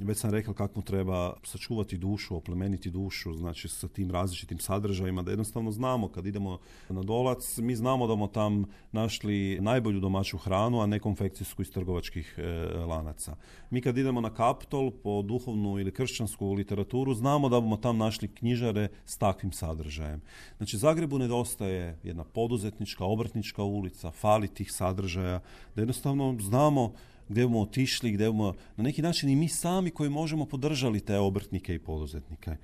već 0.00 0.18
sam 0.18 0.30
rekao 0.30 0.54
kako 0.54 0.82
treba 0.82 1.32
sačuvati 1.44 1.98
dušu, 1.98 2.36
oplemeniti 2.36 2.90
dušu, 2.90 3.34
znači 3.34 3.68
sa 3.68 3.88
tim 3.88 4.10
različitim 4.10 4.58
sadržajima, 4.58 5.22
da 5.22 5.30
jednostavno 5.30 5.72
znamo 5.72 6.08
kad 6.08 6.26
idemo 6.26 6.58
na 6.88 7.02
dolac, 7.02 7.58
mi 7.58 7.76
znamo 7.76 8.06
da 8.06 8.14
smo 8.14 8.26
tam 8.26 8.64
našli 8.92 9.58
najbolju 9.60 10.00
domaću 10.00 10.38
hranu, 10.38 10.80
a 10.80 10.86
ne 10.86 10.98
konfekcijsku 10.98 11.62
iz 11.62 11.72
trgovačkih 11.72 12.34
e, 12.38 12.42
lanaca. 12.78 13.36
Mi 13.70 13.80
kad 13.80 13.98
idemo 13.98 14.20
na 14.20 14.34
Kaptol 14.34 14.90
po 14.90 15.22
duhovnu 15.22 15.78
ili 15.78 15.92
kršćansku 15.92 16.52
literaturu, 16.52 17.14
znamo 17.14 17.48
da 17.48 17.60
bomo 17.60 17.76
tam 17.76 17.98
našli 17.98 18.28
knjižare 18.28 18.88
s 19.04 19.18
takvim 19.18 19.52
sadržajem. 19.52 20.20
Znači 20.56 20.76
Zagrebu 20.76 21.18
nedostaje 21.18 21.98
jedna 22.02 22.24
poduzetnička, 22.24 23.04
obrtnička 23.04 23.62
ulica, 23.62 24.10
fali 24.10 24.48
tih 24.48 24.72
sadržaja, 24.72 25.40
da 25.74 25.82
jednostavno 25.82 26.36
znamo 26.40 26.92
gdje 27.28 27.44
bomo 27.44 27.60
otišli, 27.60 28.12
gdje 28.12 28.26
bomo 28.26 28.54
na 28.76 28.84
neki 28.84 29.02
način 29.02 29.28
i 29.28 29.36
mi 29.36 29.48
sami 29.48 29.90
koji 29.90 30.10
možemo 30.10 30.46
podržali 30.46 31.00
te 31.00 31.18
obrtnike 31.18 31.74
i 31.74 31.78
poduzetnike. 31.78 32.56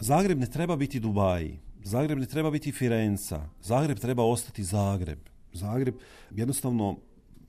Zagreb 0.00 0.38
ne 0.38 0.46
treba 0.46 0.76
biti 0.76 1.00
Dubaji, 1.00 1.58
Zagreb 1.84 2.18
ne 2.18 2.26
treba 2.26 2.50
biti 2.50 2.72
Firenca, 2.72 3.48
Zagreb 3.62 3.98
treba 3.98 4.24
ostati 4.24 4.64
Zagreb. 4.64 5.18
Zagreb 5.52 5.94
jednostavno 6.30 6.96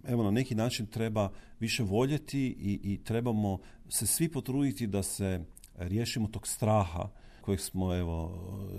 evo 0.08 0.24
na 0.24 0.32
neki 0.32 0.56
način 0.56 0.86
treba 0.86 1.32
više 1.60 1.84
voljeti 1.84 2.42
i, 2.42 2.80
i 2.84 3.04
trebamo 3.04 3.60
se 3.90 4.08
svi 4.08 4.30
potruditi 4.30 4.88
da 4.88 5.04
se 5.04 5.40
riješimo 5.78 6.28
tog 6.28 6.48
straha 6.48 7.10
kojeg 7.42 7.60
smo 7.60 7.96
evo 7.96 8.32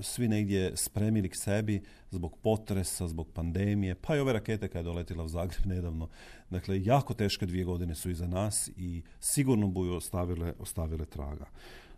svi 0.03 0.29
negdje 0.29 0.77
spremili 0.77 1.29
k 1.29 1.37
sebi 1.37 1.83
zbog 2.11 2.39
potresa, 2.43 3.09
zbog 3.09 3.29
pandemije, 3.33 3.95
pa 3.95 4.17
i 4.17 4.21
ove 4.21 4.33
rakete 4.33 4.69
kada 4.69 4.79
je 4.79 4.83
doletila 4.83 5.25
u 5.25 5.29
Zagreb 5.29 5.67
nedavno. 5.67 6.09
Dakle, 6.51 6.85
jako 6.85 7.15
teške 7.15 7.47
dvije 7.47 7.65
godine 7.65 7.95
su 7.95 8.11
iza 8.11 8.27
nas 8.27 8.71
i 8.77 9.03
sigurno 9.21 9.69
buju 9.69 9.95
ostavile, 9.95 10.55
ostavile 10.59 11.07
traga. 11.07 11.47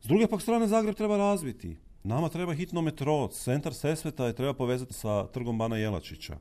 S 0.00 0.06
druge 0.06 0.26
pak 0.26 0.42
strane, 0.42 0.66
Zagreb 0.66 0.94
treba 0.94 1.16
razviti. 1.16 1.76
Nama 2.04 2.28
treba 2.28 2.54
hitno 2.54 2.82
metro, 2.82 3.28
centar 3.28 3.74
Sesveta 3.74 4.26
je 4.26 4.34
treba 4.34 4.54
povezati 4.54 4.94
sa 4.94 5.26
trgom 5.26 5.58
Bana 5.58 5.76
Jelačića. 5.76 6.38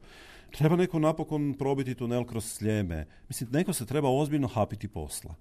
Treba 0.57 0.75
neko 0.75 0.99
napokon 0.99 1.53
probiti 1.53 1.95
tunel 1.95 2.23
kroz 2.23 2.45
Sljeme. 2.45 3.05
Mislim, 3.27 3.49
neko 3.51 3.73
se 3.73 3.85
treba 3.85 4.09
ozbiljno 4.09 4.47
hapiti 4.47 4.87
posla. 4.87 5.35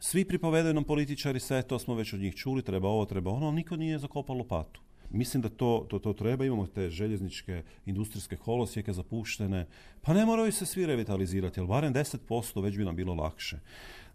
Svi 0.00 0.24
pripovedaju 0.24 0.74
nam 0.74 0.84
političari 0.84 1.40
sve, 1.40 1.62
to 1.62 1.78
smo 1.78 1.94
već 1.94 2.12
od 2.12 2.20
njih 2.20 2.34
čuli, 2.34 2.62
treba 2.62 2.88
ovo, 2.88 3.04
treba 3.04 3.30
ono, 3.30 3.46
ali 3.46 3.54
niko 3.56 3.76
nije 3.76 3.98
zakopao 3.98 4.36
lopatu. 4.36 4.80
Mislim 5.10 5.42
da 5.42 5.48
to, 5.48 5.86
to, 5.90 5.98
to 5.98 6.12
treba, 6.12 6.44
imamo 6.44 6.66
te 6.66 6.90
željezničke 6.90 7.62
industrijske 7.86 8.36
kolosijeke 8.36 8.92
zapuštene, 8.92 9.66
pa 10.00 10.14
ne 10.14 10.26
moraju 10.26 10.52
se 10.52 10.66
svi 10.66 10.86
revitalizirati, 10.86 11.60
ali 11.60 11.68
barem 11.68 11.94
10% 11.94 12.62
već 12.62 12.76
bi 12.76 12.84
nam 12.84 12.96
bilo 12.96 13.14
lakše. 13.14 13.58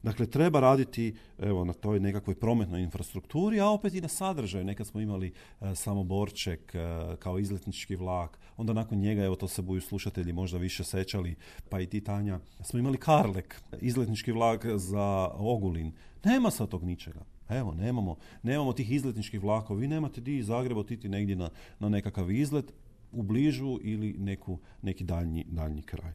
Dakle, 0.03 0.25
treba 0.25 0.59
raditi 0.59 1.15
evo, 1.39 1.65
na 1.65 1.73
toj 1.73 1.99
nekakvoj 1.99 2.35
prometnoj 2.35 2.81
infrastrukturi, 2.81 3.59
a 3.59 3.67
opet 3.67 3.93
i 3.93 4.01
na 4.01 4.07
sadržaju. 4.07 4.65
Nekad 4.65 4.87
smo 4.87 5.01
imali 5.01 5.33
e, 5.61 5.75
samo 5.75 6.03
Borček 6.03 6.75
e, 6.75 6.79
kao 7.19 7.39
izletnički 7.39 7.95
vlak, 7.95 8.39
onda 8.57 8.73
nakon 8.73 8.97
njega, 8.97 9.23
evo 9.23 9.35
to 9.35 9.47
se 9.47 9.61
buju 9.61 9.81
slušatelji 9.81 10.33
možda 10.33 10.57
više 10.57 10.83
sećali, 10.83 11.35
pa 11.69 11.79
i 11.79 11.85
ti 11.85 12.01
Tanja, 12.01 12.39
smo 12.63 12.79
imali 12.79 12.97
Karlek, 12.97 13.61
izletnički 13.81 14.31
vlak 14.31 14.65
za 14.65 15.29
Ogulin. 15.33 15.91
Nema 16.23 16.51
sad 16.51 16.69
tog 16.69 16.83
ničega. 16.83 17.19
Evo, 17.49 17.73
nemamo, 17.73 18.15
nemamo 18.43 18.73
tih 18.73 18.91
izletničkih 18.91 19.43
vlakova. 19.43 19.79
Vi 19.79 19.87
nemate 19.87 20.21
di 20.21 20.37
iz 20.37 20.45
Zagreba 20.45 20.79
otiti 20.79 21.09
negdje 21.09 21.35
na, 21.35 21.49
na 21.79 21.89
nekakav 21.89 22.31
izlet, 22.31 22.73
u 23.11 23.23
bližu 23.23 23.79
ili 23.81 24.15
neku, 24.17 24.59
neki 24.81 25.03
daljnji, 25.03 25.45
daljnji 25.47 25.81
kraj. 25.81 26.11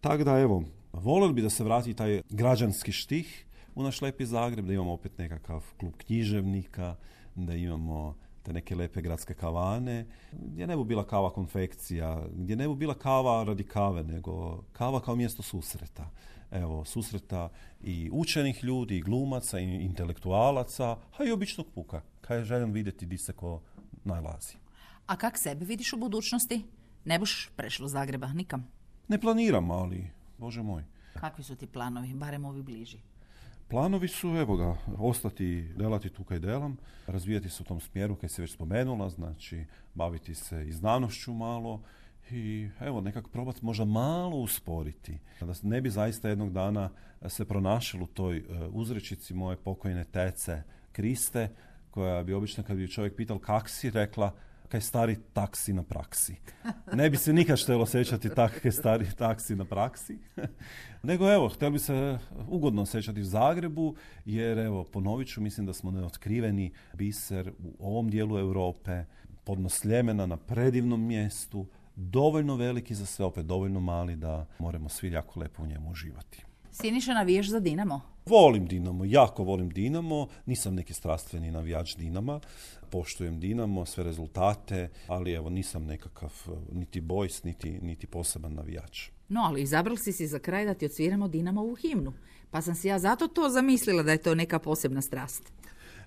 Tako 0.00 0.24
da 0.24 0.38
evo, 0.38 0.64
volio 0.92 1.32
bi 1.32 1.42
da 1.42 1.50
se 1.50 1.64
vrati 1.64 1.94
taj 1.94 2.22
građanski 2.30 2.92
štih 2.92 3.46
u 3.74 3.82
naš 3.82 4.02
lepi 4.02 4.26
Zagreb, 4.26 4.66
da 4.66 4.72
imamo 4.72 4.92
opet 4.92 5.18
nekakav 5.18 5.64
klub 5.80 5.92
književnika, 5.96 6.96
da 7.34 7.54
imamo 7.54 8.16
te 8.42 8.52
neke 8.52 8.74
lepe 8.74 9.02
gradske 9.02 9.34
kavane, 9.34 10.06
gdje 10.32 10.66
ne 10.66 10.76
bi 10.76 10.84
bila 10.84 11.06
kava 11.06 11.30
konfekcija, 11.30 12.26
gdje 12.34 12.56
ne 12.56 12.68
bi 12.68 12.74
bila 12.74 12.94
kava 12.94 13.44
radi 13.44 13.64
kave, 13.64 14.04
nego 14.04 14.62
kava 14.72 15.00
kao 15.00 15.16
mjesto 15.16 15.42
susreta. 15.42 16.10
Evo, 16.50 16.84
susreta 16.84 17.48
i 17.80 18.10
učenih 18.12 18.64
ljudi, 18.64 18.96
i 18.96 19.00
glumaca, 19.00 19.60
i 19.60 19.64
intelektualaca, 19.64 20.96
a 21.18 21.24
i 21.24 21.32
običnog 21.32 21.66
puka. 21.74 22.02
Kaj 22.20 22.44
želim 22.44 22.72
vidjeti 22.72 23.06
di 23.06 23.18
se 23.18 23.32
ko 23.32 23.60
najlazi. 24.04 24.54
A 25.06 25.16
kak 25.16 25.38
sebe 25.38 25.64
vidiš 25.64 25.92
u 25.92 25.96
budućnosti? 25.96 26.64
Ne 27.04 27.18
buš 27.18 27.50
prešlo 27.56 27.88
Zagreba, 27.88 28.32
nikam? 28.32 28.68
Ne 29.08 29.20
planiram, 29.20 29.70
ali, 29.70 30.10
bože 30.42 30.62
moj. 30.62 30.84
Kakvi 31.14 31.44
su 31.44 31.56
ti 31.56 31.66
planovi, 31.66 32.14
barem 32.14 32.44
ovi 32.44 32.62
bliži? 32.62 32.98
Planovi 33.68 34.08
su, 34.08 34.28
evo 34.36 34.56
ga, 34.56 34.76
ostati, 34.98 35.72
delati 35.76 36.10
tu 36.10 36.24
kaj 36.24 36.38
delam, 36.38 36.76
razvijati 37.06 37.48
se 37.48 37.62
u 37.62 37.66
tom 37.66 37.80
smjeru 37.80 38.16
kaj 38.16 38.28
se 38.28 38.42
već 38.42 38.52
spomenula, 38.52 39.08
znači 39.10 39.64
baviti 39.94 40.34
se 40.34 40.66
i 40.68 40.72
znanošću 40.72 41.34
malo 41.34 41.80
i 42.30 42.68
evo 42.80 43.00
nekako 43.00 43.30
probati 43.30 43.64
možda 43.64 43.84
malo 43.84 44.36
usporiti. 44.36 45.18
Da 45.40 45.54
ne 45.62 45.80
bi 45.80 45.90
zaista 45.90 46.28
jednog 46.28 46.52
dana 46.52 46.90
se 47.28 47.44
pronašalo 47.44 48.04
u 48.04 48.06
toj 48.06 48.36
e, 48.36 48.42
uzrečici 48.72 49.34
moje 49.34 49.56
pokojne 49.56 50.04
tece 50.04 50.62
Kriste, 50.92 51.48
koja 51.90 52.22
bi 52.22 52.34
obično 52.34 52.64
kad 52.64 52.76
bi 52.76 52.88
čovjek 52.88 53.16
pital 53.16 53.38
kak 53.38 53.68
si, 53.68 53.90
rekla 53.90 54.34
kaj 54.72 54.80
stari 54.80 55.16
taksi 55.32 55.72
na 55.72 55.82
praksi. 55.82 56.36
Ne 56.92 57.10
bi 57.10 57.16
se 57.16 57.32
nikad 57.32 57.58
štelo 57.58 57.82
osjećati 57.82 58.34
tak 58.34 58.60
kaj 58.62 58.72
stari 58.72 59.06
taksi 59.18 59.56
na 59.56 59.64
praksi. 59.64 60.18
Nego 61.08 61.32
evo, 61.32 61.48
htjeli 61.48 61.72
bi 61.72 61.78
se 61.78 62.18
ugodno 62.48 62.82
osjećati 62.82 63.20
u 63.20 63.24
Zagrebu, 63.24 63.94
jer 64.24 64.58
evo, 64.58 64.84
ponovit 64.84 65.28
ću, 65.28 65.40
mislim 65.40 65.66
da 65.66 65.72
smo 65.72 65.90
neotkriveni 65.90 66.72
biser 66.94 67.52
u 67.62 67.74
ovom 67.78 68.10
dijelu 68.10 68.38
Europe, 68.38 69.04
podnos 69.44 69.80
Sljemena 69.80 70.26
na 70.26 70.36
predivnom 70.36 71.06
mjestu, 71.06 71.66
dovoljno 71.96 72.56
veliki 72.56 72.94
za 72.94 73.06
sve, 73.06 73.24
opet 73.24 73.46
dovoljno 73.46 73.80
mali 73.80 74.16
da 74.16 74.46
moramo 74.58 74.88
svi 74.88 75.12
jako 75.12 75.40
lepo 75.40 75.62
u 75.62 75.66
njemu 75.66 75.90
uživati. 75.90 76.44
Siniša 76.72 77.14
navijaš 77.14 77.48
za 77.48 77.60
Dinamo? 77.60 78.00
Volim 78.26 78.66
Dinamo, 78.66 79.04
jako 79.04 79.44
volim 79.44 79.70
Dinamo, 79.70 80.28
nisam 80.46 80.74
neki 80.74 80.94
strastveni 80.94 81.50
navijač 81.50 81.96
Dinama, 81.96 82.40
poštujem 82.90 83.40
Dinamo, 83.40 83.86
sve 83.86 84.04
rezultate, 84.04 84.90
ali 85.06 85.32
evo 85.32 85.50
nisam 85.50 85.84
nekakav 85.84 86.32
niti 86.72 87.00
bojs, 87.00 87.42
niti, 87.44 87.70
niti 87.82 88.06
poseban 88.06 88.54
navijač. 88.54 89.08
No, 89.28 89.40
ali 89.40 89.62
izabrali 89.62 89.98
si 89.98 90.12
si 90.12 90.26
za 90.26 90.38
kraj 90.38 90.64
da 90.64 90.74
ti 90.74 90.86
odsviramo 90.86 91.28
Dinamo 91.28 91.62
u 91.62 91.74
himnu. 91.74 92.12
Pa 92.50 92.62
sam 92.62 92.74
si 92.74 92.88
ja 92.88 92.98
zato 92.98 93.28
to 93.28 93.48
zamislila 93.48 94.02
da 94.02 94.12
je 94.12 94.18
to 94.18 94.34
neka 94.34 94.58
posebna 94.58 95.02
strast. 95.02 95.52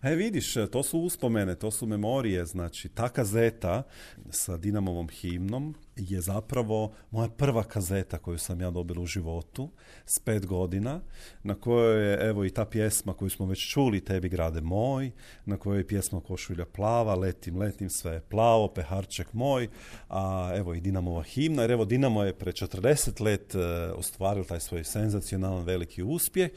E 0.05 0.15
vidiš, 0.15 0.53
to 0.71 0.83
su 0.83 0.99
uspomene, 0.99 1.55
to 1.55 1.71
su 1.71 1.87
memorije, 1.87 2.45
znači 2.45 2.89
ta 2.89 3.09
kazeta 3.09 3.83
sa 4.29 4.57
Dinamovom 4.57 5.09
himnom 5.09 5.75
je 5.95 6.21
zapravo 6.21 6.93
moja 7.11 7.29
prva 7.29 7.63
kazeta 7.63 8.17
koju 8.17 8.37
sam 8.37 8.61
ja 8.61 8.71
dobila 8.71 9.01
u 9.01 9.05
životu 9.05 9.69
s 10.05 10.19
pet 10.19 10.45
godina, 10.45 11.01
na 11.43 11.55
kojoj 11.55 12.11
je 12.11 12.29
evo 12.29 12.45
i 12.45 12.49
ta 12.49 12.65
pjesma 12.65 13.13
koju 13.13 13.29
smo 13.29 13.45
već 13.45 13.71
čuli, 13.71 14.01
Tebi 14.01 14.29
grade 14.29 14.61
moj, 14.61 15.11
na 15.45 15.57
kojoj 15.57 15.79
je 15.79 15.87
pjesma 15.87 16.21
Košulja 16.21 16.65
plava, 16.65 17.15
letim, 17.15 17.57
letim, 17.57 17.89
sve 17.89 18.13
je 18.13 18.21
plavo, 18.21 18.67
peharček 18.67 19.33
moj, 19.33 19.69
a 20.09 20.51
evo 20.55 20.73
i 20.73 20.81
Dinamova 20.81 21.23
himna, 21.23 21.61
jer 21.61 21.71
evo 21.71 21.85
Dinamo 21.85 22.23
je 22.23 22.33
pre 22.33 22.51
40 22.51 23.21
let 23.21 23.55
e, 23.55 23.59
ostvario 23.91 24.43
taj 24.43 24.59
svoj 24.59 24.83
senzacionalan 24.83 25.63
veliki 25.63 26.03
uspjeh, 26.03 26.49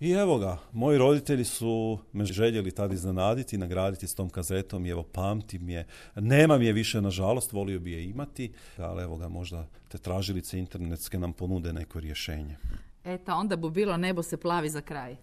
i 0.00 0.10
evo 0.10 0.38
ga, 0.38 0.58
moji 0.72 0.98
roditelji 0.98 1.44
su 1.44 1.98
me 2.12 2.24
željeli 2.24 2.70
tad 2.70 2.92
iznenaditi, 2.92 3.58
nagraditi 3.58 4.08
s 4.08 4.14
tom 4.14 4.30
kazetom 4.30 4.86
i 4.86 4.90
evo 4.90 5.02
pamtim 5.02 5.68
je. 5.68 5.86
Nemam 6.14 6.62
je 6.62 6.72
više, 6.72 7.00
nažalost, 7.00 7.52
volio 7.52 7.80
bi 7.80 7.92
je 7.92 8.04
imati, 8.04 8.52
ali 8.76 9.02
evo 9.02 9.16
ga, 9.16 9.28
možda 9.28 9.66
te 9.88 9.98
tražilice 9.98 10.58
internetske 10.58 11.18
nam 11.18 11.32
ponude 11.32 11.72
neko 11.72 12.00
rješenje. 12.00 12.56
Eto, 13.04 13.34
onda 13.34 13.56
bi 13.56 13.70
bilo 13.70 13.96
nebo 13.96 14.22
se 14.22 14.36
plavi 14.36 14.70
za 14.70 14.80
kraj. 14.80 15.16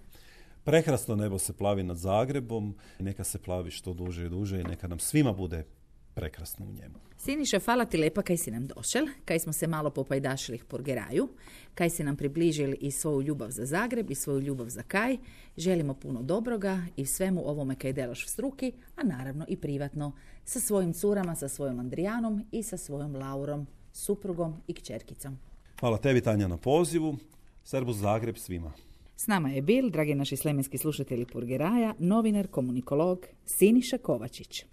Prekrasno 0.64 1.16
nebo 1.16 1.40
se 1.40 1.54
plavi 1.54 1.84
nad 1.84 1.98
Zagrebom, 1.98 2.76
neka 3.00 3.24
se 3.24 3.42
plavi 3.42 3.72
što 3.72 3.94
duže 3.94 4.26
i 4.26 4.30
duže 4.30 4.62
i 4.62 4.64
neka 4.64 4.88
nam 4.88 5.00
svima 5.00 5.34
bude 5.34 5.66
prekrasno 6.14 6.66
u 6.66 6.72
njemu. 6.72 6.96
Siniša, 7.18 7.60
hvala 7.60 7.86
ti 7.86 7.98
lepa 7.98 8.22
kaj 8.22 8.38
si 8.38 8.52
nam 8.52 8.68
došel, 8.68 9.08
kaj 9.26 9.40
smo 9.40 9.54
se 9.54 9.68
malo 9.68 9.90
popajdašili 9.90 10.58
po 10.58 10.66
Purgeraju, 10.66 11.30
kaj 11.76 11.90
si 11.90 12.04
nam 12.04 12.16
približili 12.16 12.78
i 12.82 12.92
svoju 12.92 13.22
ljubav 13.22 13.50
za 13.50 13.66
Zagreb 13.66 14.12
i 14.12 14.16
svoju 14.16 14.40
ljubav 14.40 14.70
za 14.70 14.84
kaj. 14.84 15.18
Želimo 15.58 15.94
puno 15.94 16.22
dobroga 16.22 16.82
i 16.96 17.06
svemu 17.06 17.50
ovome 17.50 17.76
kaj 17.76 17.94
delaš 17.94 18.26
v 18.26 18.30
struki, 18.30 18.72
a 18.96 19.04
naravno 19.04 19.46
i 19.48 19.58
privatno 19.58 20.12
sa 20.46 20.60
svojim 20.60 20.94
curama, 20.94 21.36
sa 21.36 21.50
svojom 21.50 21.80
Andrijanom 21.80 22.46
i 22.52 22.64
sa 22.64 22.78
svojom 22.78 23.16
Laurom, 23.16 23.68
suprugom 23.94 24.62
i 24.68 24.74
kćerkicom. 24.74 25.38
Hvala 25.80 25.98
tebi 25.98 26.22
Tanja 26.22 26.48
na 26.48 26.58
pozivu. 26.58 27.18
Servus 27.64 27.98
Zagreb 27.98 28.38
svima. 28.38 28.72
S 29.16 29.28
nama 29.28 29.50
je 29.50 29.62
bil, 29.62 29.90
dragi 29.90 30.16
naši 30.16 30.36
slemenski 30.38 30.78
slušatelji 30.78 31.26
Purgeraja, 31.26 31.94
novinar, 32.00 32.48
komunikolog 32.48 33.26
Siniša 33.46 33.98
Kovačić. 33.98 34.66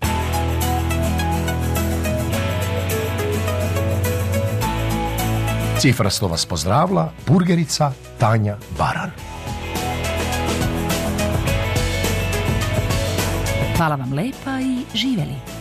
Cifrasto 5.78 6.28
vas 6.28 6.46
pozdravila 6.46 7.12
burgerica 7.26 7.92
Tanja 8.18 8.56
Baran. 8.78 9.10
Hvala 13.76 13.96
vam 13.96 14.12
lepa 14.12 14.60
i 14.60 14.82
živeli. 14.94 15.57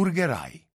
Purgerai. 0.00 0.59